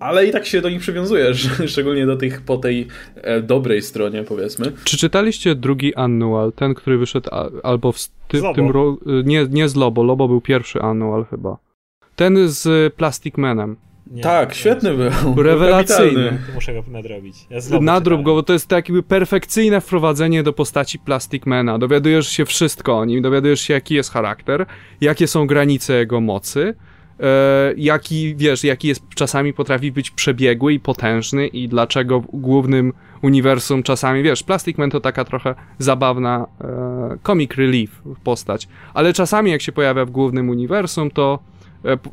[0.00, 4.22] ale i tak się do nich przywiązujesz, szczególnie do tych po tej e, dobrej stronie,
[4.22, 4.72] powiedzmy.
[4.84, 9.68] Czy czytaliście drugi annual, ten, który wyszedł a, albo w ty, tym roku, nie, nie
[9.68, 11.56] z Lobo, Lobo był pierwszy annual chyba.
[12.16, 13.76] Ten z Plastic Manem.
[14.10, 15.10] Nie, tak, świetny był.
[15.42, 16.38] Rewelacyjny.
[16.54, 17.36] Muszę go nadrobić.
[17.50, 21.78] Ja Nadrób go, bo to jest tak jakby perfekcyjne wprowadzenie do postaci Plastic Mana.
[21.78, 24.66] Dowiadujesz się wszystko o nim, dowiadujesz się jaki jest charakter,
[25.00, 26.74] jakie są granice jego mocy,
[27.76, 32.92] jaki, wiesz, jaki jest czasami potrafi być przebiegły i potężny i dlaczego w głównym
[33.22, 39.50] uniwersum czasami, wiesz, Plastic Man to taka trochę zabawna e, comic relief postać, ale czasami
[39.50, 41.55] jak się pojawia w głównym uniwersum, to E,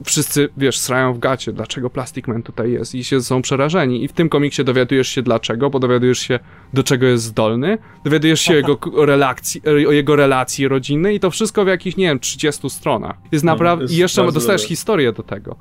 [0.05, 4.03] wszyscy, wiesz, srają w gacie, dlaczego Plastic Man tutaj jest i się są przerażeni.
[4.03, 6.39] I w tym komiksie dowiadujesz się dlaczego, bo dowiadujesz się,
[6.73, 11.65] do czego jest zdolny, dowiadujesz się jego relacji, o jego relacji rodzinnej i to wszystko
[11.65, 13.15] w jakichś, nie wiem, 30 stronach.
[13.31, 13.85] Jest no, naprawdę...
[13.85, 14.69] I jeszcze dostajesz dobre.
[14.69, 15.55] historię do tego.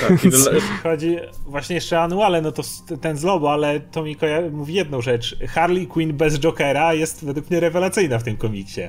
[0.00, 0.12] Tak,
[0.82, 2.62] chodzi właśnie jeszcze anuale, no to
[3.00, 4.16] ten z Lobo, ale to mi
[4.52, 5.36] mówi jedną rzecz.
[5.48, 8.82] Harley Quinn bez Jokera jest według mnie rewelacyjna w tym komiksie.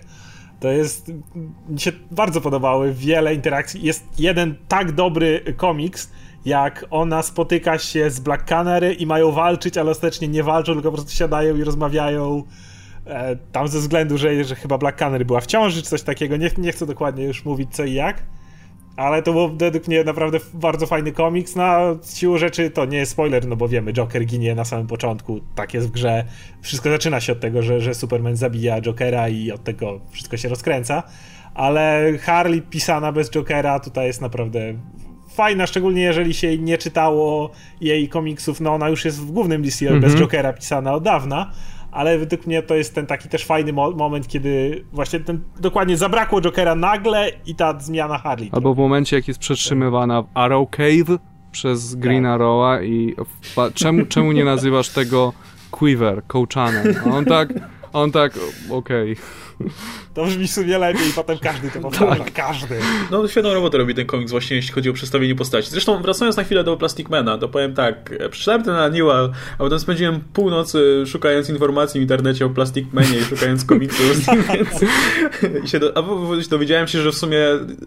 [0.59, 1.11] To jest.
[1.69, 3.83] Mi się bardzo podobały wiele interakcji.
[3.83, 6.11] Jest jeden tak dobry komiks,
[6.45, 10.91] jak ona spotyka się z Black Canary i mają walczyć, ale ostatecznie nie walczą, tylko
[10.91, 12.43] po prostu siadają i rozmawiają.
[13.05, 16.37] E, tam ze względu, że, że chyba Black Canary była w ciąży, czy coś takiego.
[16.37, 18.23] Nie, nie chcę dokładnie już mówić co i jak
[18.97, 21.55] ale to był według mnie naprawdę bardzo fajny komiks.
[21.55, 24.87] Na no, siłę rzeczy to nie jest spoiler, no bo wiemy, Joker ginie na samym
[24.87, 26.23] początku, tak jest w grze.
[26.61, 30.49] Wszystko zaczyna się od tego, że, że Superman zabija Jokera i od tego wszystko się
[30.49, 31.03] rozkręca.
[31.53, 34.73] Ale Harley pisana bez Jokera tutaj jest naprawdę
[35.29, 38.61] fajna, szczególnie jeżeli się nie czytało jej komiksów.
[38.61, 40.01] No ona już jest w głównym DC, mm -hmm.
[40.01, 40.23] bez mhm.
[40.23, 41.51] Jokera pisana od dawna
[41.97, 45.97] ale według mnie to jest ten taki też fajny mo moment, kiedy właśnie ten, dokładnie
[45.97, 48.49] zabrakło Jokera nagle i ta zmiana Harley.
[48.51, 51.19] Albo w momencie, jak jest przetrzymywana w Arrow Cave
[51.51, 52.31] przez Green tak.
[52.31, 53.15] Arrowa i
[53.73, 55.33] czemu, czemu nie nazywasz tego
[55.71, 56.95] Quiver, Coachanem?
[57.13, 58.33] On tak A on tak,
[58.69, 59.11] okej.
[59.11, 59.47] Okay.
[60.13, 62.15] To brzmi sobie lepiej i potem każdy to powtarza.
[62.15, 62.33] Tak.
[62.33, 62.75] Każdy.
[63.11, 65.69] No świetną robotę robi ten komiks właśnie, jeśli chodzi o przedstawienie postaci.
[65.69, 70.19] Zresztą wracając na chwilę do Plasticmana, to powiem tak, przeczytałem ten annual, a potem spędziłem
[70.33, 74.81] północy szukając informacji w internecie o Plasticmanie i szukając komiksów z nim, więc
[75.63, 76.03] i się do, a
[76.49, 77.39] dowiedziałem się, że w sumie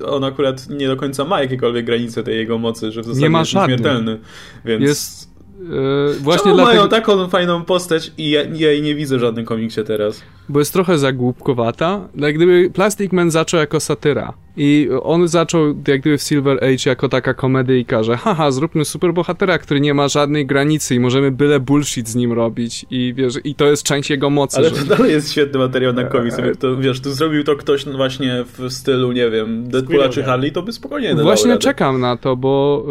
[0.06, 3.30] on akurat nie do końca ma jakiekolwiek granice tej jego mocy, że w zasadzie nie
[3.30, 4.18] ma jest śmiertelny.
[4.64, 4.82] Więc...
[4.82, 5.29] Jest
[5.60, 6.76] Yy, właśnie Czemu dlatego...
[6.76, 10.22] mają taką fajną postać i ja, ja jej nie widzę w żadnym komiksie teraz?
[10.50, 12.08] Bo jest trochę zagłupkowata.
[12.14, 14.32] Jak gdyby Plastic Man zaczął jako satyra.
[14.56, 19.58] I on zaczął jak gdyby w Silver Age jako taka komedyjka, że haha, zróbmy superbohatera,
[19.58, 23.54] który nie ma żadnej granicy i możemy byle bullshit z nim robić i wiesz, i
[23.54, 24.56] to jest część jego mocy.
[24.56, 24.76] Ale że...
[24.76, 26.38] to dalej jest świetny materiał na komiks.
[26.38, 26.56] Eee.
[26.56, 30.62] To, wiesz, tu zrobił to ktoś właśnie w stylu, nie wiem, Deadpoola czy Harley, to
[30.62, 32.84] by spokojnie Właśnie czekam na to, bo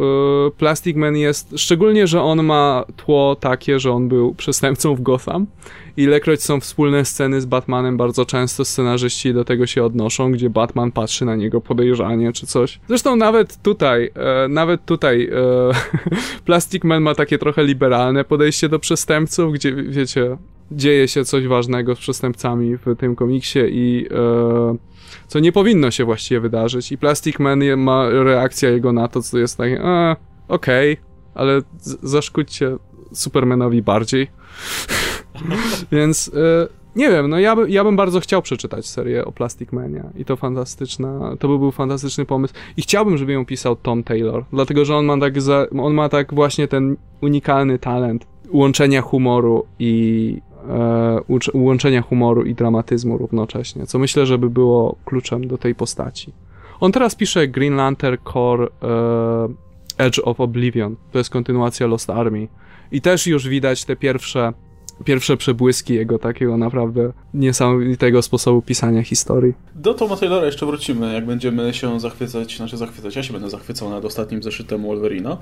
[0.48, 5.02] y, Plastic Man jest, szczególnie, że on ma tło takie, że on był przestępcą w
[5.02, 5.46] Gotham
[5.98, 10.92] ilekroć są wspólne sceny z Batmanem, bardzo często scenarzyści do tego się odnoszą, gdzie Batman
[10.92, 12.80] patrzy na niego podejrzanie czy coś.
[12.88, 15.72] Zresztą nawet tutaj, e, nawet tutaj e,
[16.46, 20.38] Plastic Man ma takie trochę liberalne podejście do przestępców, gdzie wiecie,
[20.72, 24.78] dzieje się coś ważnego z przestępcami w tym komiksie i e,
[25.28, 26.92] co nie powinno się właściwie wydarzyć.
[26.92, 30.16] I Plastic Man ma reakcja jego na to, co jest takie, e,
[30.48, 31.62] okej, okay, ale
[32.04, 32.78] zaszkódźcie
[33.14, 34.28] Supermanowi bardziej.
[35.92, 39.72] Więc y, nie wiem, no ja, by, ja bym bardzo chciał przeczytać serię o Plastic
[39.72, 42.54] Mania i to fantastyczna, to by był fantastyczny pomysł.
[42.78, 46.10] I chciałbym, żeby ją pisał Tom Taylor, dlatego, że on ma tak, za, on ma
[46.10, 51.20] tak właśnie ten unikalny talent łączenia humoru i e,
[51.54, 56.34] łączenia humoru i dramatyzmu równocześnie, co myślę, żeby było kluczem do tej postaci.
[56.80, 62.48] On teraz pisze Green Lantern Core e, Edge of Oblivion, to jest kontynuacja Lost Army.
[62.92, 64.54] I też już widać te pierwsze
[65.06, 69.54] pierwsze przebłyski jego takiego naprawdę niesamowitego sposobu pisania historii.
[69.76, 73.90] Do Toma Taylora jeszcze wrócimy, jak będziemy się zachwycać, znaczy zachwycać, ja się będę zachwycał
[73.90, 75.38] nad ostatnim zeszytem Wolverina.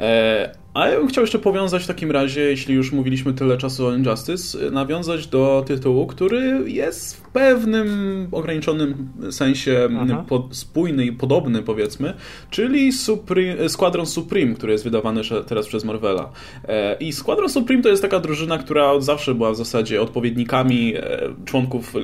[0.00, 3.86] E, a ja bym chciał jeszcze powiązać w takim razie, jeśli już mówiliśmy tyle czasu
[3.86, 7.88] o Injustice, nawiązać do tytułu, który jest w pewnym
[8.32, 9.88] ograniczonym sensie
[10.28, 12.14] pod, spójny i podobny, powiedzmy,
[12.50, 16.32] czyli Supreme, Squadron Supreme, który jest wydawany teraz przez Marvela.
[16.68, 20.94] E, I Squadron Supreme to jest taka drużyna, która od zawsze była w zasadzie odpowiednikami
[20.96, 21.00] e,
[21.44, 21.94] członków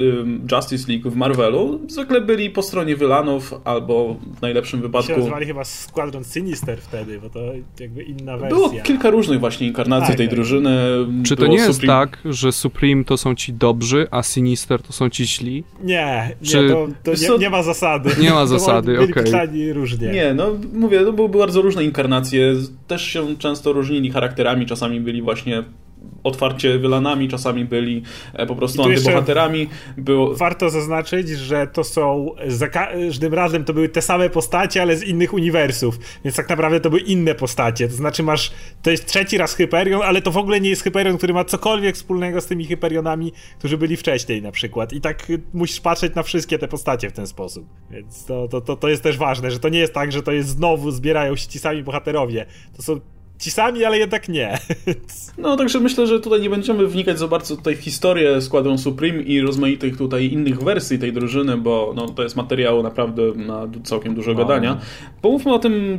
[0.53, 1.81] Justice League w Marvelu.
[1.89, 5.09] Zwykle byli po stronie wylanów, albo w najlepszym wypadku...
[5.09, 7.41] Się nazywali chyba Squadron Sinister wtedy, bo to
[7.81, 8.64] jakby inna wersja.
[8.71, 10.35] Było kilka różnych właśnie inkarnacji tak, tej tak.
[10.35, 10.79] drużyny.
[11.25, 11.93] Czy to nie jest Supreme...
[11.93, 15.65] tak, że Supreme to są ci dobrzy, a Sinister to są ci źli?
[15.83, 16.69] Nie, nie, Czy...
[16.69, 18.11] to, to nie, nie, ma zasady.
[18.21, 19.35] Nie ma zasady, okej.
[19.35, 19.73] Okay.
[19.73, 20.09] różnie.
[20.09, 22.55] Nie, no mówię, to były bardzo różne inkarnacje.
[22.87, 25.65] Też się często różnili charakterami, czasami byli właśnie
[26.24, 28.02] otwarcie wylanami, czasami byli
[28.32, 29.68] e, po prostu antybohaterami.
[29.96, 30.34] Było...
[30.34, 35.02] Warto zaznaczyć, że to są za każdym razem to były te same postacie, ale z
[35.02, 37.88] innych uniwersów, więc tak naprawdę to były inne postacie.
[37.88, 38.52] To znaczy masz,
[38.82, 41.94] to jest trzeci raz Hyperion, ale to w ogóle nie jest Hyperion, który ma cokolwiek
[41.94, 44.92] wspólnego z tymi Hyperionami, którzy byli wcześniej na przykład.
[44.92, 47.66] I tak musisz patrzeć na wszystkie te postacie w ten sposób.
[47.90, 50.32] Więc to, to, to, to jest też ważne, że to nie jest tak, że to
[50.32, 52.46] jest znowu zbierają się ci sami bohaterowie.
[52.76, 53.00] To są
[53.45, 54.59] ci sami, ale jednak nie.
[55.38, 59.22] No, także myślę, że tutaj nie będziemy wnikać za bardzo tutaj w historię Squadron Supreme
[59.22, 64.14] i rozmaitych tutaj innych wersji tej drużyny, bo no, to jest materiał naprawdę na całkiem
[64.14, 64.38] dużo no.
[64.38, 64.80] gadania.
[65.22, 65.99] Pomówmy o tym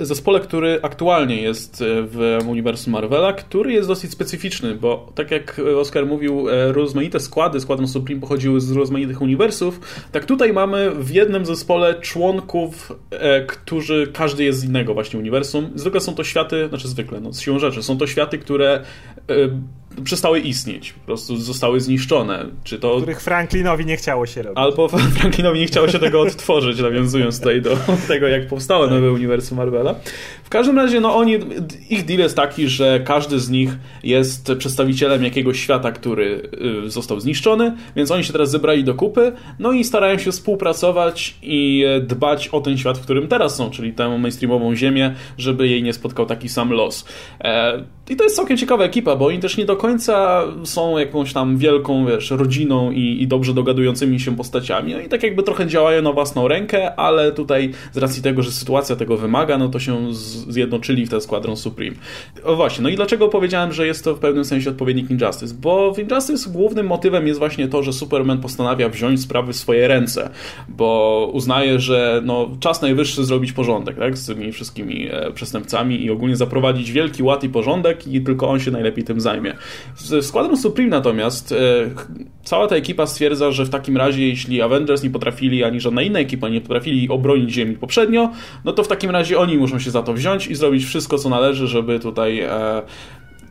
[0.00, 6.06] zespole, który aktualnie jest w uniwersum Marvela, który jest dosyć specyficzny, bo tak jak Oskar
[6.06, 9.80] mówił, e, rozmaite składy Squadron Supreme pochodziły z rozmaitych uniwersów,
[10.12, 15.70] tak tutaj mamy w jednym zespole członków, e, którzy każdy jest z innego właśnie uniwersum.
[15.74, 18.84] Zwykle są to światy światy, znaczy zwykle, no, z siłą rzeczy, są to światy, które
[19.30, 19.50] y,
[20.04, 22.46] przestały istnieć, po prostu zostały zniszczone.
[22.64, 22.96] Czy to...
[22.96, 24.58] Których Franklinowi nie chciało się robić.
[24.58, 24.88] Albo
[25.18, 27.76] Franklinowi nie chciało się tego odtworzyć, nawiązując tutaj do
[28.08, 29.94] tego, jak powstało nowe uniwersum Marvela.
[30.44, 31.38] W każdym razie, no oni,
[31.90, 33.70] ich deal jest taki, że każdy z nich
[34.02, 36.50] jest przedstawicielem jakiegoś świata, który
[36.86, 41.34] y, został zniszczony, więc oni się teraz zebrali do kupy, no i starają się współpracować
[41.42, 45.82] i dbać o ten świat, w którym teraz są, czyli tę mainstreamową ziemię, żeby jej
[45.82, 47.04] nie spotkał taki sam los.
[47.40, 51.32] E, I to jest całkiem ciekawa ekipa, bo oni też nie do końca są jakąś
[51.32, 54.94] tam wielką, wiesz, rodziną i, i dobrze dogadującymi się postaciami.
[54.94, 58.96] Oni tak jakby trochę działają na własną rękę, ale tutaj z racji tego, że sytuacja
[58.96, 60.14] tego wymaga, no to się
[60.48, 61.96] zjednoczyli w ten Squadron Supreme.
[62.44, 65.54] O właśnie, no i dlaczego powiedziałem, że jest to w pewnym sensie odpowiednik Injustice?
[65.60, 69.88] Bo w Injustice głównym motywem jest właśnie to, że Superman postanawia wziąć sprawy w swoje
[69.88, 70.30] ręce,
[70.68, 76.10] bo uznaje, że no, czas najwyższy zrobić porządek tak, z tymi wszystkimi e, przestępcami i
[76.10, 79.54] ogólnie zaprowadzić wielki ład i porządek, i tylko on się najlepiej tym zajmie.
[79.96, 81.56] W Squadron Supreme natomiast e,
[82.44, 86.18] cała ta ekipa stwierdza, że w takim razie jeśli Avengers nie potrafili, ani żadna inna
[86.18, 88.30] ekipa nie potrafili obronić Ziemi poprzednio,
[88.64, 91.28] no to w takim razie oni muszą się za to wziąć i zrobić wszystko, co
[91.28, 92.82] należy, żeby tutaj e,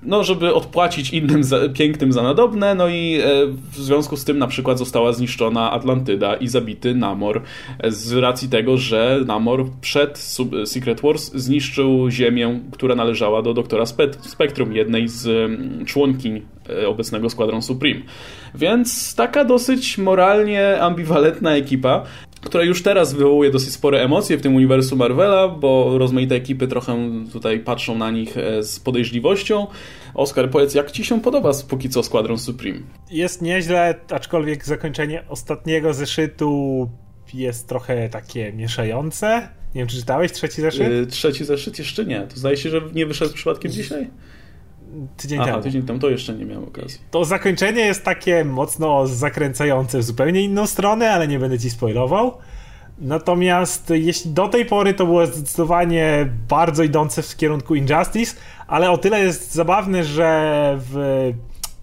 [0.08, 4.38] no, żeby odpłacić innym za, pięknym za nadobne, no i e, w związku z tym
[4.40, 7.42] na przykład została zniszczona Atlantyda i zabity Namor
[7.80, 10.18] e, z racji tego, że Namor przed
[10.66, 13.86] Secret Wars zniszczył ziemię, która należała do doktora
[14.22, 15.52] Spectrum, jednej z
[15.86, 18.02] członkiń e, obecnego Squadron Supreme.
[18.56, 22.04] Więc taka dosyć moralnie ambiwalentna ekipa,
[22.42, 26.98] która już teraz wywołuje dosyć spore emocje w tym uniwersum Marvela, bo rozmaite ekipy trochę
[27.34, 29.68] tutaj patrzą na nich z podejrzliwością.
[30.18, 32.80] Oskar, powiedz, jak ci się podoba póki co Squadron Supreme?
[33.12, 36.90] Jest nieźle, aczkolwiek zakończenie ostatniego zeszytu
[37.34, 39.50] jest trochę takie mieszające.
[39.76, 40.90] Nie wiem, czy czytałeś trzeci zeszyt?
[40.90, 42.22] Yy, trzeci zeszyt jeszcze nie.
[42.22, 44.10] To zdaje się, że nie wyszedł przypadkiem dzisiaj?
[45.18, 45.64] Tydzień Aha, temu.
[45.64, 47.00] tydzień temu, to jeszcze nie miałem okazji.
[47.12, 52.38] To zakończenie jest takie mocno zakręcające w zupełnie inną stronę, ale nie będę ci spoilował.
[53.00, 58.36] Natomiast jeśli do tej pory to było zdecydowanie bardzo idące w kierunku Injustice,
[58.68, 61.34] ale o tyle jest zabawne, że w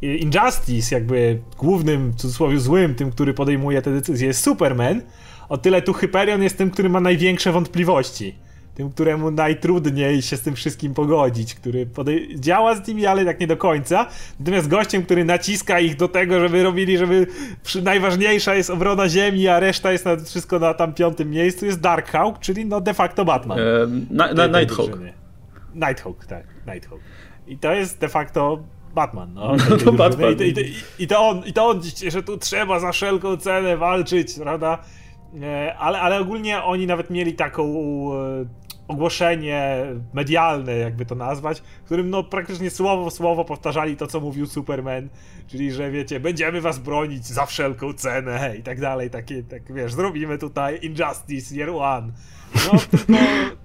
[0.02, 5.02] Injustice, jakby głównym, w cudzysłowie złym, tym, który podejmuje te decyzje, jest Superman,
[5.48, 8.34] o tyle tu Hyperion jest tym, który ma największe wątpliwości
[8.74, 13.40] tym, któremu najtrudniej się z tym wszystkim pogodzić, który podej- działa z nimi, ale tak
[13.40, 14.06] nie do końca.
[14.40, 17.26] Natomiast gościem, który naciska ich do tego, żeby robili, żeby
[17.82, 22.38] najważniejsza jest obrona Ziemi, a reszta jest na, wszystko na tam piątym miejscu, jest Darkhawk,
[22.38, 23.58] czyli no de facto Batman.
[23.58, 23.62] E,
[24.10, 24.98] na, na, Nighthawk.
[25.74, 27.00] Nighthawk, tak, Nighthawk.
[27.46, 28.58] I to jest de facto
[28.94, 29.56] Batman, no.
[29.70, 30.32] no to Batman.
[30.32, 33.76] I, i, i, I, to on, I to on, że tu trzeba za wszelką cenę
[33.76, 34.78] walczyć, prawda?
[35.42, 38.44] E, ale, ale ogólnie oni nawet mieli taką e,
[38.88, 44.20] ogłoszenie medialne, jakby to nazwać, w którym no praktycznie słowo w słowo powtarzali to, co
[44.20, 45.08] mówił Superman,
[45.46, 49.92] czyli, że wiecie, będziemy was bronić za wszelką cenę i tak dalej, takie, tak wiesz,
[49.92, 52.12] zrobimy tutaj Injustice Year One.
[52.54, 53.12] No, tylko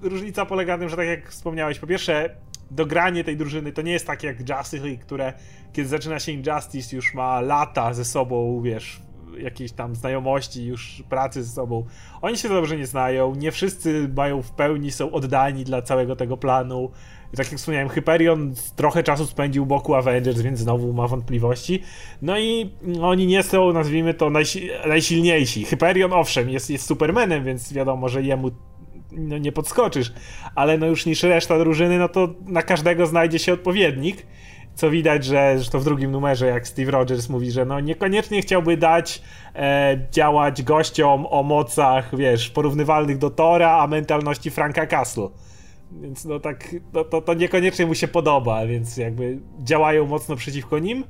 [0.02, 2.30] różnica polega na tym, że tak jak wspomniałeś, po pierwsze,
[2.72, 5.34] dogranie tej drużyny to nie jest takie jak Justice League, które
[5.74, 9.02] kiedy zaczyna się Injustice już ma lata ze sobą, wiesz,
[9.38, 11.86] jakiejś tam znajomości, już pracy ze sobą.
[12.22, 16.38] Oni się dobrze nie znają, nie wszyscy mają w pełni, są oddani dla całego tego
[16.38, 16.92] planu.
[17.34, 21.84] I tak jak wspomniałem, Hyperion trochę czasu spędził boku Avengers, więc znowu ma wątpliwości.
[22.22, 22.72] No i
[23.02, 25.66] oni nie są, nazwijmy to, najsi najsilniejsi.
[25.66, 28.52] Hyperion, owszem, jest, jest Supermanem, więc wiadomo, że jemu
[29.12, 30.14] no, nie podskoczysz,
[30.56, 34.26] ale no już niż reszta drużyny, no to na każdego znajdzie się odpowiednik
[34.80, 38.78] co widać, że zresztą w drugim numerze, jak Steve Rogers mówi, że no niekoniecznie chciałby
[38.78, 39.22] dać
[39.56, 45.30] e, działać gościom o mocach, wiesz, porównywalnych do Tora, a mentalności Franka Castle.
[45.92, 50.80] Więc no tak, no, to, to niekoniecznie mu się podoba, więc jakby działają mocno przeciwko
[50.80, 51.04] nim.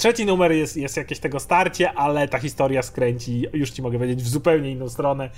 [0.00, 4.22] Trzeci numer jest, jest jakieś tego starcie, ale ta historia skręci, już ci mogę powiedzieć,
[4.24, 5.30] w zupełnie inną stronę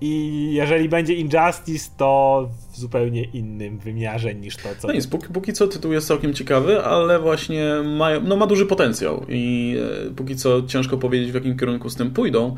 [0.00, 4.88] i jeżeli będzie Injustice, to w zupełnie innym wymiarze niż to, co.
[4.88, 8.66] No nic, póki, póki co tytuł jest całkiem ciekawy, ale właśnie ma, no, ma duży
[8.66, 9.76] potencjał i
[10.08, 12.56] e, póki co ciężko powiedzieć, w jakim kierunku z tym pójdą.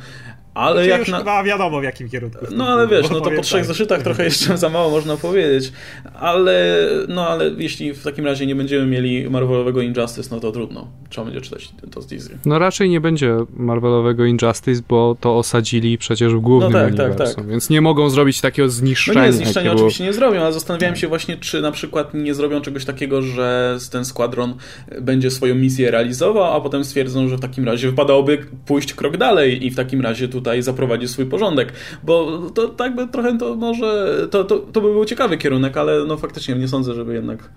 [0.54, 1.18] Ale znaczy jak już na...
[1.18, 2.38] chyba wiadomo w jakim kierunku.
[2.50, 3.66] No ale wiesz, no to po trzech tak.
[3.66, 5.72] zeszytach trochę jeszcze za mało można powiedzieć,
[6.14, 10.88] ale no ale jeśli w takim razie nie będziemy mieli Marvelowego Injustice, no to trudno.
[11.08, 12.38] Trzeba będzie czytać to z Disney.
[12.44, 17.26] No raczej nie będzie Marvelowego Injustice, bo to osadzili przecież w głównym no tak, uniwersum,
[17.26, 17.46] tak, tak.
[17.48, 19.20] więc nie mogą zrobić takiego zniszczenia.
[19.20, 22.60] No nie, zniszczenia oczywiście nie zrobią, ale zastanawiałem się właśnie, czy na przykład nie zrobią
[22.60, 24.54] czegoś takiego, że ten składron
[25.00, 29.66] będzie swoją misję realizował, a potem stwierdzą, że w takim razie wypadałoby pójść krok dalej
[29.66, 31.72] i w takim razie tu tutaj zaprowadzi swój porządek,
[32.02, 36.04] bo to tak by trochę to może, to, to, to by był ciekawy kierunek, ale
[36.04, 37.50] no faktycznie nie sądzę, żeby jednak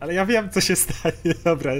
[0.00, 1.34] ale ja wiem, co się stanie.
[1.44, 1.72] Dobra.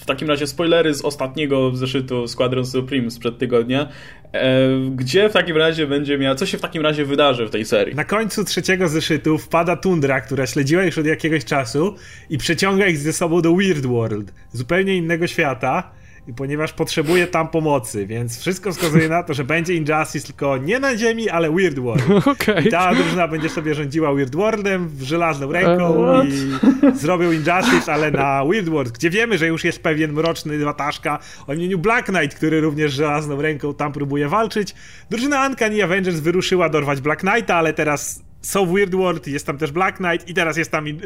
[0.00, 3.88] W takim razie spoilery z ostatniego zeszytu Squadron Supreme sprzed tygodnia.
[4.32, 6.34] E, gdzie w takim razie będzie miała.
[6.34, 7.94] Co się w takim razie wydarzy w tej serii?
[7.94, 11.94] Na końcu trzeciego zeszytu wpada tundra, która śledziła już od jakiegoś czasu
[12.30, 15.90] i przeciąga ich ze sobą do Weird World, zupełnie innego świata
[16.36, 20.96] ponieważ potrzebuje tam pomocy, więc wszystko wskazuje na to, że będzie Injustice tylko nie na
[20.96, 22.04] ziemi, ale Weird World.
[22.30, 22.62] Okay.
[22.62, 26.58] I ta drużyna będzie sobie rządziła Weird Worldem w żelazną ręką uh, i
[27.02, 31.54] zrobią Injustice, ale na Weird World, gdzie wiemy, że już jest pewien mroczny wataszka o
[31.54, 34.74] imieniu Black Knight, który również żelazną ręką tam próbuje walczyć.
[35.10, 39.58] Drużyna Uncanny Avengers wyruszyła dorwać Black Knighta, ale teraz są w Weird World, jest tam
[39.58, 40.98] też Black Knight i teraz jest tam y,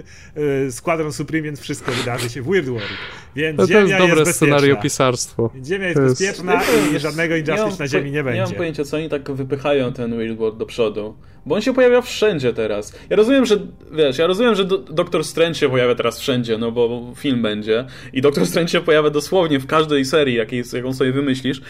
[0.72, 2.88] Squadron Supreme, więc wszystko wydarzy się w Weird World.
[3.36, 5.50] Więc no to Ziemia jest dobre jest scenariopisarstwo.
[5.64, 6.62] Ziemia jest, jest bezpieczna
[6.96, 8.40] i żadnego Injustice na Ziemi nie będzie.
[8.40, 11.16] Nie mam pojęcia, co oni tak wypychają ten Weird World do przodu.
[11.46, 12.92] Bo on się pojawia wszędzie teraz.
[13.10, 13.58] Ja rozumiem, że
[13.92, 17.86] wiesz, ja rozumiem, że Doktor Strange się pojawia teraz wszędzie, no bo film będzie.
[18.12, 21.60] I Doktor Strange się pojawia dosłownie w każdej serii, jakiej, jaką sobie wymyślisz.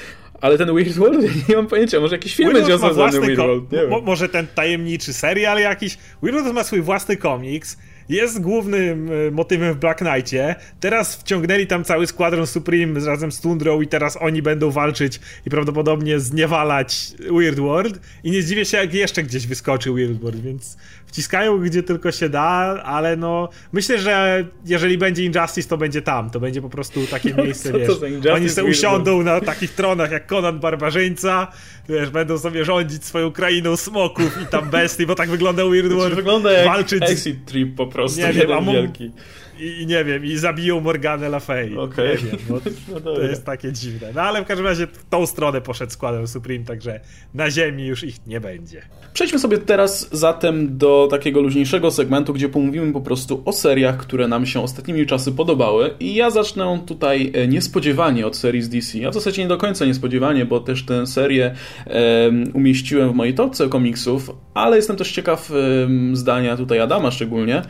[0.41, 3.72] Ale ten Weird World, ja nie mam pojęcia, może jakiś film będzie osadzony Weird World.
[3.72, 5.99] Nie mo może ten tajemniczy serial jakiś.
[6.22, 7.76] Weird World ma swój własny komiks
[8.09, 10.55] jest głównym e, motywem w Black Knightie.
[10.80, 15.50] Teraz wciągnęli tam cały składron Supreme razem z Tundrą i teraz oni będą walczyć i
[15.50, 18.00] prawdopodobnie zniewalać Weird World.
[18.24, 20.76] I nie zdziwię się, jak jeszcze gdzieś wyskoczy Weird World, więc
[21.14, 26.30] wciskają gdzie tylko się da, ale no myślę, że jeżeli będzie Injustice, to będzie tam.
[26.30, 27.90] To będzie po prostu takie miejsce, wiesz.
[28.34, 31.52] Oni sobie usiądą na takich tronach jak Conan Barbarzyńca,
[31.88, 36.00] wiesz, będą sobie rządzić swoją krainą smoków i tam bestii, bo tak wygląda Weird znaczy,
[36.00, 36.14] World.
[36.14, 37.02] Wygląda jak walczyć...
[37.02, 39.11] Exit Trip po prostu, nie wiem, wielki
[39.59, 41.78] i, i, nie wiem, i zabiją Morganę Le Fay.
[41.78, 42.09] Okay.
[42.09, 42.38] Nie wiem,
[42.94, 44.12] no, to jest takie dziwne.
[44.14, 47.00] No ale w każdym razie w tą stronę poszedł składem Supreme, także
[47.34, 48.82] na ziemi już ich nie będzie.
[49.12, 54.28] Przejdźmy sobie teraz zatem do takiego luźniejszego segmentu, gdzie pomówimy po prostu o seriach, które
[54.28, 59.07] nam się ostatnimi czasy podobały i ja zacznę tutaj e, niespodziewanie od serii z DC,
[59.07, 61.55] a w zasadzie nie do końca niespodziewanie, bo też tę serię
[61.86, 67.62] um, umieściłem w mojej topce komiksów, ale jestem też ciekaw um, zdania tutaj Adama szczególnie,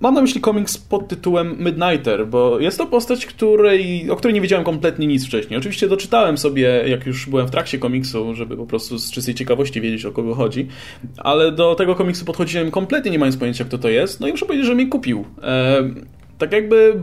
[0.00, 4.40] mam na myśli komiks pod tytułem Midnighter, bo jest to postać, której, o której nie
[4.40, 5.58] wiedziałem kompletnie nic wcześniej.
[5.58, 9.80] Oczywiście doczytałem sobie, jak już byłem w trakcie komiksu, żeby po prostu z czystej ciekawości
[9.80, 10.68] wiedzieć, o kogo chodzi,
[11.16, 14.46] ale do tego komiksu podchodziłem kompletnie nie mając pojęcia, kto to jest, no i muszę
[14.46, 15.24] powiedzieć, że mnie kupił.
[15.42, 15.82] E,
[16.38, 17.02] tak jakby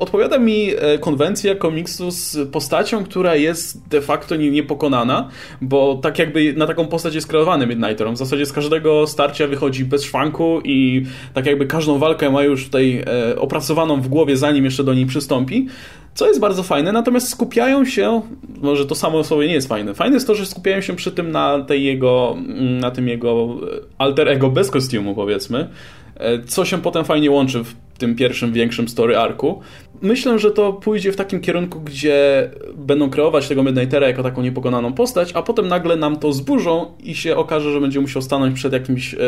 [0.00, 5.28] odpowiada mi e, konwencja komiksu z postacią, która jest de facto niepokonana,
[5.60, 8.06] bo tak jakby na taką postać jest kreowany Midnighter.
[8.06, 12.42] On w zasadzie z każdego starcia wychodzi bez szwanku i tak jakby każdą walkę ma
[12.42, 15.66] już tutaj e, opracowaną w głowie, zanim jeszcze do niej przystąpi.
[16.14, 18.22] Co jest bardzo fajne, natomiast skupiają się,
[18.62, 19.94] może to samo sobie nie jest fajne.
[19.94, 22.36] Fajne jest to, że skupiają się przy tym na tej jego,
[22.80, 23.56] na tym jego
[23.98, 25.68] alter ego bez kostiumu, powiedzmy,
[26.14, 29.60] e, co się potem fajnie łączy w tym pierwszym większym story arku.
[30.02, 34.92] Myślę, że to pójdzie w takim kierunku, gdzie będą kreować tego Midnightera jako taką niepokonaną
[34.92, 38.72] postać, a potem nagle nam to zburzą i się okaże, że będzie musiał stanąć przed
[38.72, 39.18] jakimś e,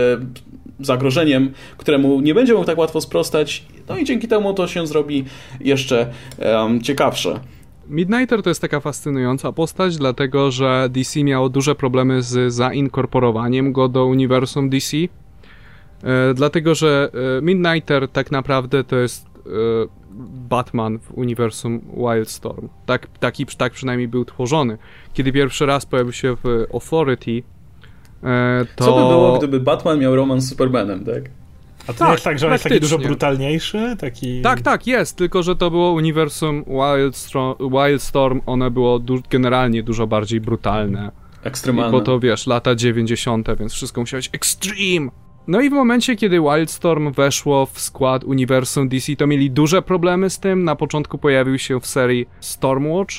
[0.81, 3.65] zagrożeniem, któremu nie będzie mógł tak łatwo sprostać.
[3.89, 5.25] No i dzięki temu to się zrobi
[5.61, 6.07] jeszcze
[6.39, 7.41] e, ciekawsze.
[7.89, 13.89] Midnighter to jest taka fascynująca postać, dlatego że DC miało duże problemy z zainkorporowaniem go
[13.89, 14.97] do uniwersum DC.
[16.05, 19.51] E, dlatego, że e, Midnighter tak naprawdę to jest e,
[20.49, 22.69] Batman w uniwersum Wildstorm.
[22.87, 24.79] Tak, taki, tak przynajmniej był tworzony.
[25.15, 27.43] Kiedy pierwszy raz pojawił się w Authority,
[28.77, 28.85] to...
[28.85, 31.23] Co by było, gdyby Batman miał romans z Supermanem, tak?
[31.89, 33.97] A to tak, jest tak, że on jest taki dużo brutalniejszy?
[33.99, 34.43] Taki...
[34.43, 40.07] Tak, tak, jest, tylko że to było uniwersum Wildstorm, Wildstorm one było du generalnie dużo
[40.07, 41.11] bardziej brutalne.
[41.45, 41.93] Ekstremalne.
[41.93, 45.11] Bo to wiesz, lata 90., więc wszystko musiało być extreme.
[45.49, 50.31] No i w momencie, kiedy Wildstorm weszło w skład uniwersum DC, to mieli duże problemy
[50.31, 50.65] z tym.
[50.65, 53.15] Na początku pojawił się w serii Stormwatch.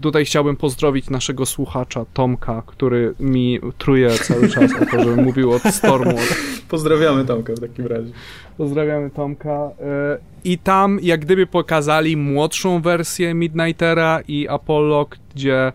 [0.00, 5.52] Tutaj chciałbym pozdrowić naszego słuchacza Tomka, który mi truje cały czas o to, żebym mówił
[5.52, 6.36] o Stormwatch.
[6.68, 8.12] Pozdrawiamy Tomka w takim razie.
[8.56, 9.70] Pozdrawiamy Tomka.
[9.80, 15.72] E, I tam jak gdyby pokazali młodszą wersję Midnightera i Apollo, gdzie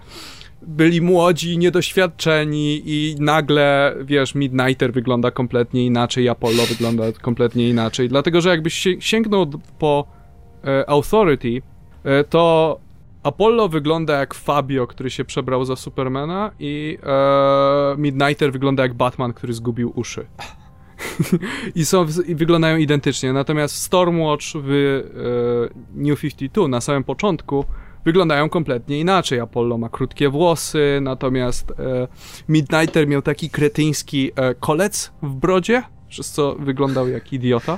[0.61, 8.09] byli młodzi, niedoświadczeni i nagle, wiesz, Midnighter wygląda kompletnie inaczej, Apollo wygląda kompletnie inaczej.
[8.09, 9.47] Dlatego, że jakbyś sięgnął
[9.79, 10.07] po
[10.63, 11.61] e, Authority,
[12.03, 12.79] e, to
[13.23, 19.33] Apollo wygląda jak Fabio, który się przebrał za Supermana i e, Midnighter wygląda jak Batman,
[19.33, 20.25] który zgubił uszy.
[21.75, 23.33] I, są, I wyglądają identycznie.
[23.33, 27.65] Natomiast Stormwatch w e, New 52 na samym początku
[28.05, 29.39] wyglądają kompletnie inaczej.
[29.39, 32.07] Apollo ma krótkie włosy, natomiast e,
[32.49, 37.77] Midnighter miał taki kretyński e, kolec w brodzie, przez co wyglądał jak idiota.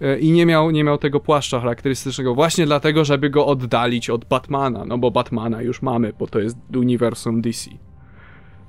[0.00, 4.24] E, I nie miał, nie miał tego płaszcza charakterystycznego, właśnie dlatego, żeby go oddalić od
[4.24, 4.84] Batmana.
[4.84, 7.70] No bo Batmana już mamy, bo to jest uniwersum DC.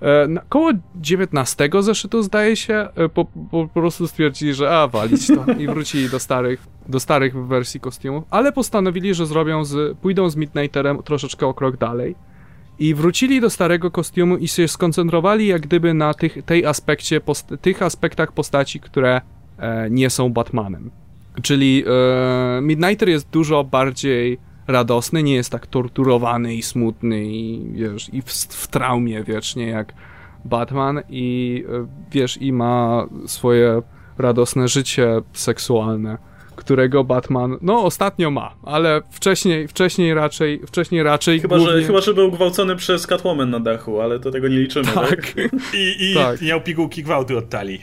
[0.03, 5.27] E, koło 19 zeszytu zdaje się, e, po, po, po, prostu stwierdzili, że a, walić
[5.27, 10.29] to i wrócili do starych, do starych wersji kostiumów, ale postanowili, że zrobią z, pójdą
[10.29, 12.15] z Midnighterem troszeczkę o krok dalej
[12.79, 17.53] i wrócili do starego kostiumu i się skoncentrowali jak gdyby na tych, tej aspekcie, post,
[17.61, 19.21] tych aspektach postaci, które
[19.57, 20.91] e, nie są Batmanem.
[21.41, 28.09] Czyli e, Midnighter jest dużo bardziej radosny, nie jest tak torturowany i smutny i wiesz,
[28.13, 29.93] i w, w traumie wiecznie jak
[30.45, 33.81] Batman i e, wiesz, i ma swoje
[34.17, 36.17] radosne życie seksualne,
[36.55, 41.81] którego Batman, no ostatnio ma, ale wcześniej, wcześniej raczej, wcześniej raczej Chyba, głównie...
[41.81, 45.09] że, chyba, że był gwałcony przez Catwoman na dachu, ale to tego nie liczymy, tak?
[45.09, 45.35] Tak,
[45.73, 46.41] I, i Tak.
[46.41, 47.81] miał pigułki gwałtu od talii.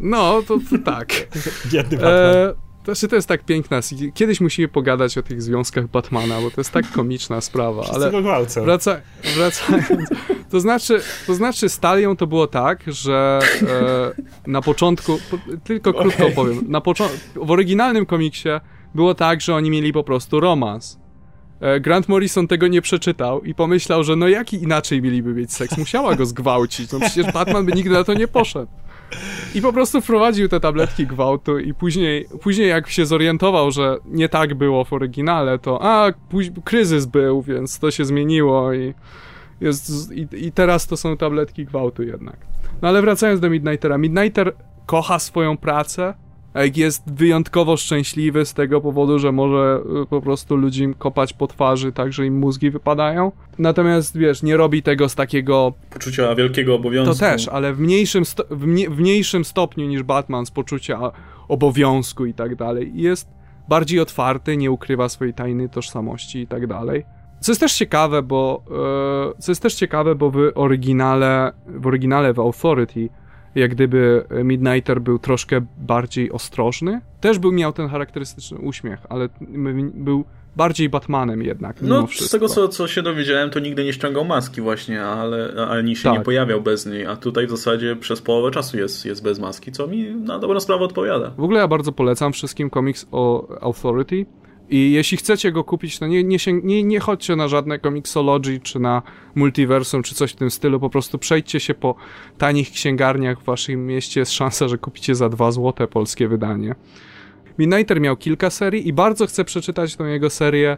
[0.00, 1.08] no to, to tak.
[1.72, 2.14] Biedny Batman.
[2.36, 2.52] E,
[2.84, 3.80] znaczy to jest tak piękna,
[4.14, 8.10] kiedyś musimy pogadać o tych związkach Batmana, bo to jest tak komiczna sprawa, ale...
[8.62, 9.00] Wraca,
[9.36, 10.08] wracając,
[10.50, 13.38] to znaczy, to znaczy z Talią to było tak, że
[14.46, 16.34] e, na początku, po, tylko krótko Okej.
[16.34, 18.48] powiem, na poczo- w oryginalnym komiksie
[18.94, 20.98] było tak, że oni mieli po prostu romans.
[21.60, 25.78] E, Grant Morrison tego nie przeczytał i pomyślał, że no jaki inaczej mieliby mieć seks?
[25.78, 28.72] Musiała go zgwałcić, no przecież Batman by nigdy na to nie poszedł.
[29.54, 34.28] I po prostu wprowadził te tabletki gwałtu i później, później jak się zorientował, że nie
[34.28, 36.12] tak było w oryginale, to a,
[36.64, 38.94] kryzys był, więc to się zmieniło i,
[39.60, 42.36] jest, i, i teraz to są tabletki gwałtu jednak.
[42.82, 43.98] No ale wracając do Midnightera.
[43.98, 44.54] Midnighter
[44.86, 46.14] kocha swoją pracę,
[46.74, 51.92] jest wyjątkowo szczęśliwy z tego powodu, że może y, po prostu ludziom kopać po twarzy
[51.92, 53.32] tak, że im mózgi wypadają.
[53.58, 57.14] Natomiast wiesz, nie robi tego z takiego Poczucia wielkiego obowiązku.
[57.14, 58.34] to też, ale w mniejszym, w,
[58.90, 61.12] w mniejszym stopniu niż Batman z poczucia
[61.48, 62.92] obowiązku i tak dalej.
[62.94, 63.28] Jest
[63.68, 67.04] bardziej otwarty, nie ukrywa swojej tajnej tożsamości i tak dalej.
[67.40, 68.62] Co jest też ciekawe, bo
[69.36, 73.08] e, co jest też ciekawe, bo w oryginale, w oryginale w Authority,
[73.54, 77.00] jak gdyby Midnighter był troszkę bardziej ostrożny.
[77.20, 79.28] Też był miał ten charakterystyczny uśmiech, ale
[79.94, 80.24] był
[80.56, 81.76] bardziej Batmanem jednak.
[81.82, 85.96] No, z tego co, co się dowiedziałem, to nigdy nie ściągał maski właśnie, ale ani
[85.96, 86.18] się Tak.
[86.18, 89.72] nie pojawiał bez niej, a tutaj w zasadzie przez połowę czasu jest, jest bez maski,
[89.72, 91.30] co mi na dobrą sprawę odpowiada.
[91.30, 94.26] W ogóle ja bardzo polecam wszystkim komiks o Authority.
[94.70, 98.60] I jeśli chcecie go kupić, to nie, nie, sięg- nie, nie chodźcie na żadne Comixology,
[98.60, 99.02] czy na
[99.34, 100.80] Multiversum, czy coś w tym stylu.
[100.80, 101.94] Po prostu przejdźcie się po
[102.38, 104.20] tanich księgarniach w waszym mieście.
[104.20, 106.74] Jest szansa, że kupicie za 2 złote polskie wydanie.
[107.58, 110.76] Midnighter miał kilka serii i bardzo chcę przeczytać tą jego serię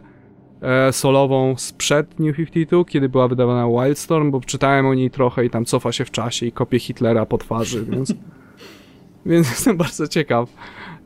[0.61, 5.49] e, solową sprzed New 52, kiedy była wydawana Wildstorm, bo czytałem o niej trochę i
[5.49, 8.13] tam cofa się w czasie i kopie Hitlera po twarzy, więc...
[9.25, 10.49] Więc jestem bardzo ciekaw.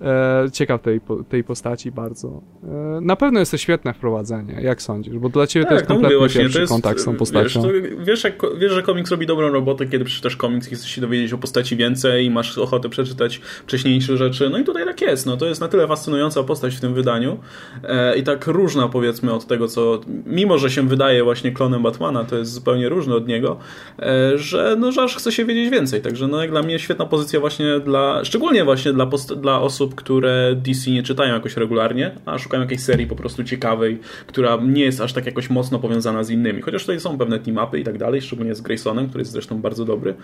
[0.01, 2.41] E, ciekaw tej, tej postaci bardzo.
[2.63, 5.17] E, na pewno jest to świetne wprowadzenie, jak sądzisz?
[5.17, 7.61] Bo dla ciebie to jest kompletnie pierwszy kontakt z tą Wiesz, postacią.
[7.61, 7.67] to,
[7.99, 11.33] wiesz, jak, wiesz, że komiks robi dobrą robotę, kiedy przeczytasz komiks i chcesz się dowiedzieć
[11.33, 14.49] o postaci więcej i masz ochotę przeczytać wcześniejsze rzeczy.
[14.49, 15.25] No i tutaj tak jest.
[15.25, 17.37] No, to jest na tyle fascynująca postać w tym wydaniu
[17.83, 22.23] e, i tak różna powiedzmy od tego, co mimo, że się wydaje właśnie klonem Batmana,
[22.23, 23.57] to jest zupełnie różne od niego,
[23.99, 26.01] e, że no, że aż chce się wiedzieć więcej.
[26.01, 30.55] Także no, jak dla mnie świetna pozycja właśnie dla, szczególnie właśnie dla, dla osób, które
[30.55, 35.01] DC nie czytają jakoś regularnie, a szukają jakiejś serii po prostu ciekawej, która nie jest
[35.01, 36.61] aż tak jakoś mocno powiązana z innymi.
[36.61, 39.85] Chociaż tutaj są pewne team-upy i tak dalej, szczególnie z Graysonem, który jest zresztą bardzo
[39.85, 40.15] dobry.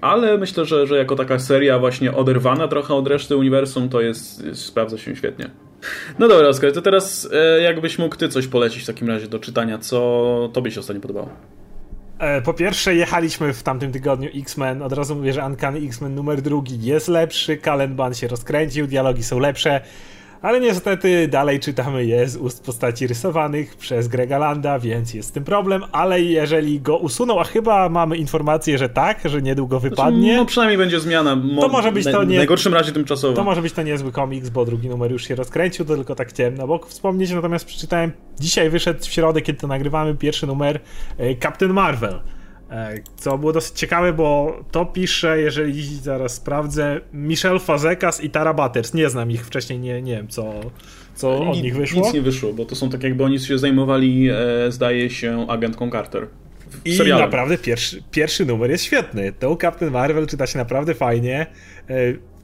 [0.00, 4.44] Ale myślę, że, że jako taka seria właśnie oderwana trochę od reszty uniwersum, to jest,
[4.44, 5.50] jest sprawdza się świetnie.
[6.18, 9.38] No dobra, Oskar, to teraz e, jakbyś mógł ty coś polecić w takim razie do
[9.38, 11.30] czytania, co tobie się ostatnio podobało?
[12.18, 14.82] E, Po pierwsze, jechaliśmy w tamtym tygodniu X-Men.
[14.82, 19.38] Od razu mówię, że Uncanny X-Men numer drugi jest lepszy, Kalenban się rozkręcił, dialogi są
[19.38, 19.80] lepsze,
[20.46, 25.32] ale niestety dalej czytamy je z ust postaci rysowanych przez Grega Landa, więc jest z
[25.32, 30.36] tym problem, ale jeżeli go usuną, a chyba mamy informację, że tak, że niedługo wypadnie,
[30.36, 31.36] No przynajmniej będzie zmiana.
[31.36, 33.34] Mo- To może być to nie- W najgorszym razie tymczasowo.
[33.34, 36.28] to może być to niezły komiks, bo drugi numer już się rozkręcił, to tylko tak
[36.28, 40.80] chciałem na bok wspomnieć, natomiast przeczytałem, dzisiaj wyszedł w środę, kiedy to nagrywamy, pierwszy numer
[41.18, 42.20] e, Captain Marvel.
[42.70, 48.54] E, Co było dosyć ciekawe, bo to pisze, jeżeli zaraz sprawdzę, Michel Fazekas i Tara
[48.54, 48.94] Butters.
[48.94, 50.52] Nie znam ich wcześniej, nie, nie wiem co,
[51.14, 52.02] co od Ni- nich wyszło.
[52.04, 54.36] Nic nie wyszło, bo to są tak jakby oni się zajmowali, e,
[54.72, 56.26] zdaje się, agentką Carter.
[56.84, 57.22] I serialu.
[57.22, 59.32] naprawdę pierwszy, pierwszy numer jest świetny.
[59.32, 61.46] To Captain Marvel czyta się naprawdę fajnie.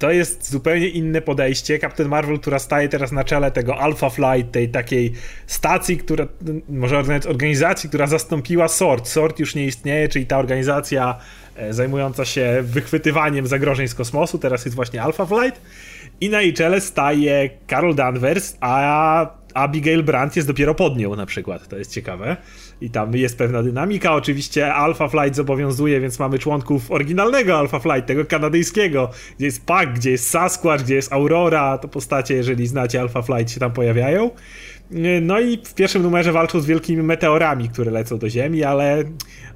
[0.03, 1.79] To jest zupełnie inne podejście.
[1.79, 5.13] Captain Marvel, która staje teraz na czele tego Alpha Flight, tej takiej
[5.47, 6.27] stacji, która,
[6.69, 9.09] może nawet organizacji, która zastąpiła SWORD.
[9.09, 11.19] SWORD już nie istnieje, czyli ta organizacja
[11.57, 14.39] e, zajmująca się wychwytywaniem zagrożeń z kosmosu.
[14.39, 15.61] Teraz jest właśnie Alpha Flight.
[16.21, 21.27] I na jej czele staje Carol Danvers, a Abigail Brandt jest dopiero pod nią na
[21.27, 21.69] przykład.
[21.69, 22.37] To jest ciekawe.
[22.83, 24.15] I tam jest pewna dynamika.
[24.15, 29.89] Oczywiście Alpha Flight zobowiązuje, więc mamy członków oryginalnego Alpha Flight, tego kanadyjskiego, gdzie jest Pac,
[29.95, 31.79] gdzie jest Sasquatch, gdzie jest Aurora.
[31.79, 34.31] To postacie, jeżeli znacie Alpha Flight, się tam pojawiają.
[35.23, 39.05] No i w pierwszym numerze walczą z wielkimi meteorami, które lecą do Ziemi, ale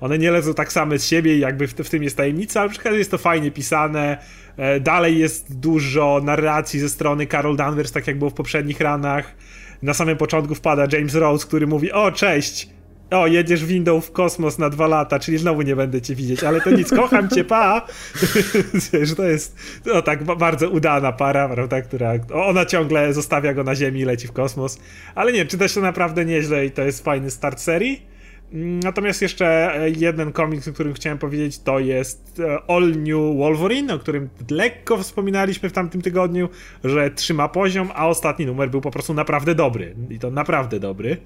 [0.00, 2.80] one nie lecą tak same z siebie jakby w, w tym jest tajemnica, ale przy
[2.80, 4.18] okazji jest to fajnie pisane.
[4.56, 9.34] E, Dalej jest dużo narracji ze strony Carol Danvers, tak jak było w poprzednich ranach.
[9.82, 12.75] Na samym początku wpada James Rose, który mówi: O, cześć!
[13.10, 16.60] O, jedziesz windą w kosmos na dwa lata, czyli znowu nie będę cię widzieć, ale
[16.60, 17.86] to nic, kocham cię, pa!
[18.92, 23.74] Wiesz, to jest no tak bardzo udana para, prawda, która, ona ciągle zostawia go na
[23.74, 24.78] ziemi i leci w kosmos,
[25.14, 28.16] ale nie, czyta się naprawdę nieźle i to jest fajny start serii.
[28.52, 33.98] Natomiast jeszcze jeden komiks, o którym chciałem powiedzieć, to jest e, All New Wolverine, o
[33.98, 36.48] którym lekko wspominaliśmy w tamtym tygodniu,
[36.84, 39.94] że trzyma poziom, a ostatni numer był po prostu naprawdę dobry.
[40.10, 41.16] I to naprawdę dobry.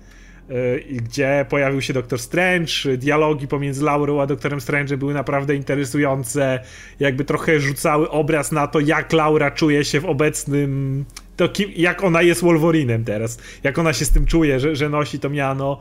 [0.91, 6.61] Gdzie pojawił się Doktor Strange, dialogi pomiędzy Laurą a Doktorem Strange były naprawdę interesujące,
[7.01, 11.05] jakby trochę rzucały obraz na to, jak Laura czuje się w obecnym,
[11.37, 14.89] to kim, jak ona jest Wolverinem teraz, jak ona się z tym czuje, że, że
[14.89, 15.81] nosi to miano,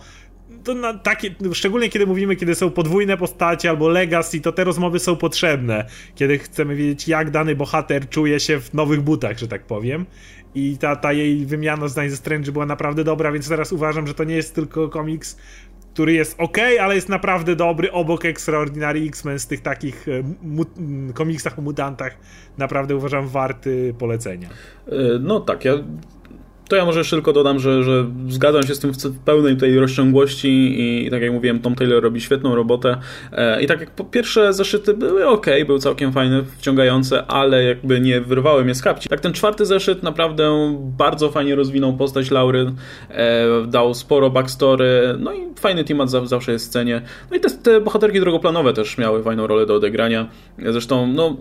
[0.64, 5.00] to na takie, szczególnie kiedy mówimy, kiedy są podwójne postacie albo legacy, to te rozmowy
[5.00, 9.64] są potrzebne, kiedy chcemy wiedzieć, jak dany bohater czuje się w nowych butach, że tak
[9.64, 10.06] powiem.
[10.56, 14.14] I ta, ta jej wymiana zdań ze Strange była naprawdę dobra, więc teraz uważam, że
[14.14, 15.38] to nie jest tylko komiks,
[15.94, 21.60] który jest ok, ale jest naprawdę dobry obok Extraordinary X-Men z tych takich e, komiksach
[21.60, 22.18] o mutantach.
[22.58, 24.50] Naprawdę uważam warty polecenia.
[24.88, 25.74] E, no tak, ja
[26.70, 30.50] to ja może tylko dodam, że, że zgadzam się z tym w pełnej tej rozciągłości
[30.50, 32.98] i, i tak jak mówiłem, Tom Taylor robi świetną robotę
[33.32, 38.00] e, i tak jak po pierwsze zeszyty były ok, były całkiem fajne, wciągające, ale jakby
[38.00, 39.10] nie wyrwały mnie z kapci.
[39.10, 42.72] Tak ten czwarty zeszyt naprawdę bardzo fajnie rozwinął postać Laury,
[43.10, 47.02] e, dał sporo backstory, no i fajny temat zawsze jest w scenie.
[47.32, 50.30] No i te, te bohaterki drogoplanowe też miały fajną rolę do odegrania.
[50.58, 51.38] Zresztą, no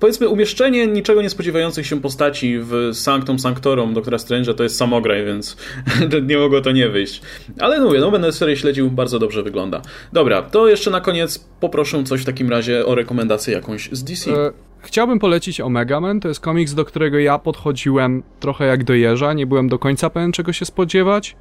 [0.00, 5.24] powiedzmy umieszczenie niczego nie spodziewających się postaci w Sanctum Sanctorum Doktora Strange'a to jest samograj,
[5.24, 5.56] więc
[6.28, 7.22] nie mogło to nie wyjść.
[7.58, 9.82] Ale no mówię, no będę serię śledził, bardzo dobrze wygląda.
[10.12, 14.30] Dobra, to jeszcze na koniec poproszę coś w takim razie o rekomendację jakąś z DC.
[14.30, 18.94] E, chciałbym polecić Omega Man, to jest komiks, do którego ja podchodziłem trochę jak do
[18.94, 21.36] jeża, nie byłem do końca pewien czego się spodziewać.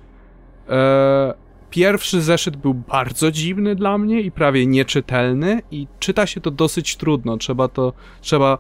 [0.70, 6.52] E, Pierwszy zeszyt był bardzo dziwny dla mnie i prawie nieczytelny i czyta się to
[6.52, 7.38] dosyć trudno.
[7.38, 8.58] Trzeba to, trzeba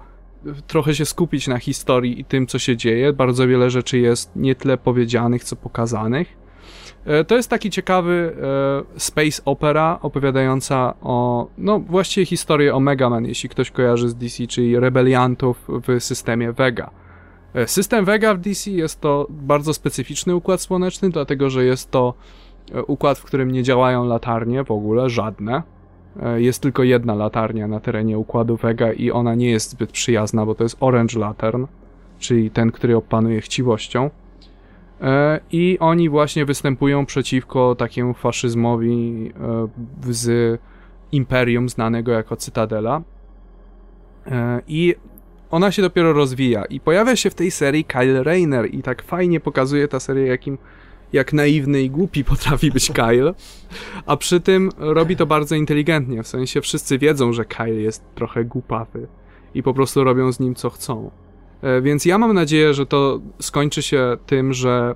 [0.67, 3.13] trochę się skupić na historii i tym, co się dzieje.
[3.13, 6.37] Bardzo wiele rzeczy jest nie tyle powiedzianych, co pokazanych.
[7.05, 8.35] E, to jest taki ciekawy
[8.95, 14.47] e, space opera opowiadająca o, no właściwie historię Omega Man, jeśli ktoś kojarzy z DC,
[14.47, 16.91] czyli rebeliantów w systemie Vega.
[17.53, 22.13] E, system Vega w DC jest to bardzo specyficzny układ słoneczny, dlatego że jest to
[22.13, 22.48] E,
[22.87, 25.63] układ, w którym nie działają latarnie w ogóle, żadne.
[26.21, 30.45] E, jest tylko jedna latarnia na terenie układu Vega i ona nie jest zbyt przyjazna,
[30.45, 31.65] bo to jest Orange Lantern,
[32.19, 34.09] czyli ten, który opanuje chciwością.
[35.01, 39.31] E, I oni właśnie występują przeciwko takiemu faszyzmowi
[40.09, 40.59] z
[41.11, 43.01] imperium znanego jako Cytadela.
[44.67, 44.95] I
[45.51, 49.39] ona się dopiero rozwija i pojawia się w tej serii Kyle Rayner i tak fajnie
[49.39, 50.57] pokazuje ta seria, jakim
[51.13, 53.33] jak naiwny i głupi potrafi być Kyle,
[54.05, 58.45] a przy tym robi to bardzo inteligentnie, w sensie wszyscy wiedzą, że Kyle jest trochę
[58.45, 59.07] głupawy
[59.53, 61.11] i po prostu robią z nim co chcą.
[61.61, 64.95] E, więc ja mam nadzieję, że to skończy się tym, że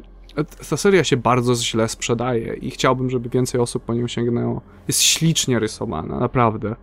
[0.69, 4.61] ta seria się bardzo źle sprzedaje i chciałbym, żeby więcej osób po nią sięgnęło.
[4.87, 6.75] Jest ślicznie rysowana, naprawdę.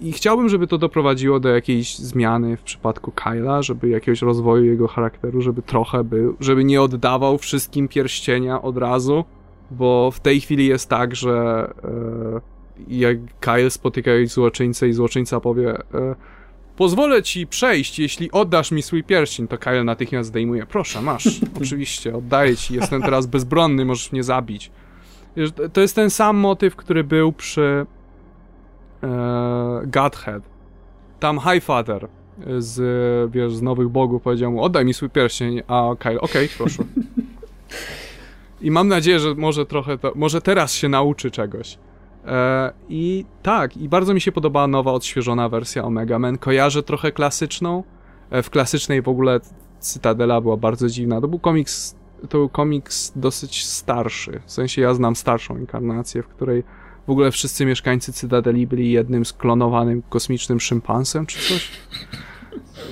[0.00, 4.88] I chciałbym, żeby to doprowadziło do jakiejś zmiany w przypadku Kyla, żeby jakiegoś rozwoju jego
[4.88, 9.24] charakteru, żeby trochę był, żeby nie oddawał wszystkim pierścienia od razu,
[9.70, 12.40] bo w tej chwili jest tak, że e,
[12.88, 16.14] jak Kyle spotyka jakiś złoczyńcę i złoczyńca powie e,
[16.76, 20.66] pozwolę ci przejść, jeśli oddasz mi swój pierścień, to Kyle natychmiast zdejmuje.
[20.66, 24.70] Proszę, masz, oczywiście, oddaję ci, jestem teraz bezbronny, możesz mnie zabić.
[25.72, 27.86] To jest ten sam motyw, który był przy
[29.86, 30.42] Godhead.
[31.20, 32.08] Tam Highfather
[32.58, 32.80] z,
[33.32, 36.82] wiesz, z Nowych Bogów powiedział mu, oddaj mi swój pierścień, a Kyle, okej, okay, proszę.
[38.60, 41.78] I mam nadzieję, że może trochę to, może teraz się nauczy czegoś.
[42.26, 46.38] E, I tak, i bardzo mi się podobała nowa, odświeżona wersja Omega Man.
[46.38, 47.84] Kojarzę trochę klasyczną.
[48.30, 49.40] E, w klasycznej w ogóle
[49.80, 51.20] Cytadela była bardzo dziwna.
[51.20, 51.96] To był komiks,
[52.28, 54.40] to był komiks dosyć starszy.
[54.46, 56.64] W sensie ja znam starszą inkarnację, w której
[57.08, 61.70] w ogóle wszyscy mieszkańcy Cytadeli byli jednym sklonowanym kosmicznym szympansem czy coś.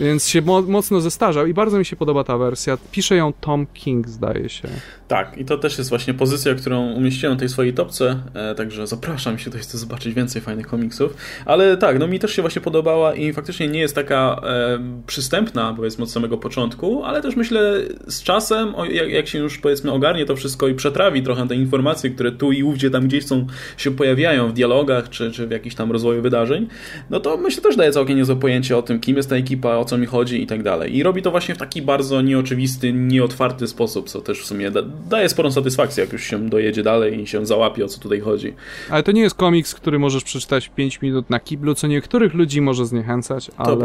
[0.00, 2.78] Więc się mo mocno zestarzał i bardzo mi się podoba ta wersja.
[2.92, 4.68] Pisze ją Tom King, zdaje się.
[5.08, 8.86] Tak, i to też jest właśnie pozycja, którą umieściłem w tej swojej topce, e, także
[8.86, 11.14] zapraszam, jeśli ktoś chce zobaczyć więcej fajnych komiksów.
[11.44, 15.74] Ale tak, no mi też się właśnie podobała i faktycznie nie jest taka e, przystępna,
[15.76, 19.92] powiedzmy, od samego początku, ale też myślę z czasem, o, jak, jak, się już powiedzmy
[19.92, 23.46] ogarnie to wszystko i przetrawi trochę te informacje, które tu i ówdzie tam gdzieś są,
[23.76, 26.68] się pojawiają w dialogach czy, czy w jakiś tam rozwoju wydarzeń,
[27.10, 29.98] no to myślę też daje całkiem niezłe pojęcie o tym, kim jest ta ekipa, co
[29.98, 30.96] mi chodzi i tak dalej.
[30.96, 34.82] I robi to właśnie w taki bardzo nieoczywisty, nieotwarty sposób, co też w sumie da,
[35.10, 38.54] daje sporą satysfakcję, jak już się dojedzie dalej i się załapie, o co tutaj chodzi.
[38.90, 42.60] Ale to nie jest komiks, który możesz przeczytać 5 minut na kiblu, co niektórych ludzi
[42.60, 43.76] może zniechęcać, ale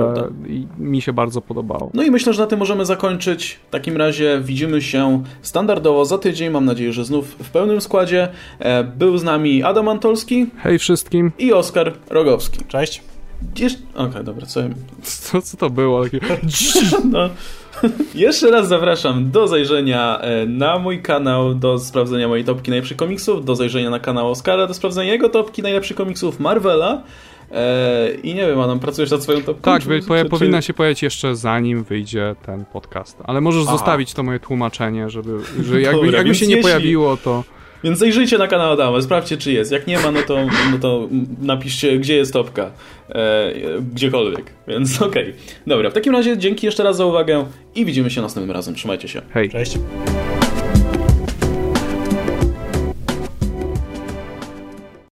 [0.78, 1.92] mi się bardzo podobało.
[1.94, 3.60] No i myślę, że na tym możemy zakończyć.
[3.68, 6.50] W takim razie widzimy się standardowo za tydzień.
[6.50, 8.28] Mam nadzieję, że znów w pełnym składzie.
[8.60, 10.48] E, był z nami Adam Antolski.
[10.58, 11.32] Hej wszystkim.
[11.40, 12.66] I Oskar Rogowski.
[12.68, 13.11] Cześć.
[13.60, 13.74] Jesz...
[13.94, 14.62] Okej, okay, dobra, co...
[15.04, 15.42] co...
[15.42, 16.04] Co to było?
[17.12, 17.30] no.
[18.16, 23.46] Jeszcze raz zapraszam do zajrzenia e, na mój kanał, do sprawdzenia mojej topki najlepszych komiksów,
[23.46, 27.04] do zajrzenia na kanał Oscara, do sprawdzenia jego topki najlepszych komiksów Marvela.
[27.52, 29.72] Eee, I nie wiem, Adam, pracujesz nad swoją topką?
[29.72, 33.18] Tak, czy, czy, powinna się pojawić jeszcze zanim wyjdzie ten podcast.
[33.24, 33.72] Ale możesz Aha.
[33.72, 36.64] zostawić to moje tłumaczenie, żeby, że jakby, Dobra, jakby się nie jeśli...
[36.64, 37.44] pojawiło, to...
[37.84, 39.72] Więc zajrzyjcie na kanał Adama, sprawdźcie czy jest.
[39.72, 40.38] Jak nie ma, no to,
[40.72, 41.08] no to
[41.42, 42.72] napiszcie, gdzie jest topka.
[43.10, 43.54] E,
[43.94, 44.54] gdziekolwiek.
[44.68, 45.24] Więc okej.
[45.24, 45.34] Okay.
[45.68, 47.46] Dobra, w takim razie dzięki jeszcze raz za uwagę
[47.76, 48.76] i widzimy się następnym razem.
[48.76, 49.22] Trzymajcie się.
[49.34, 49.50] Hej.
[49.50, 49.78] Cześć.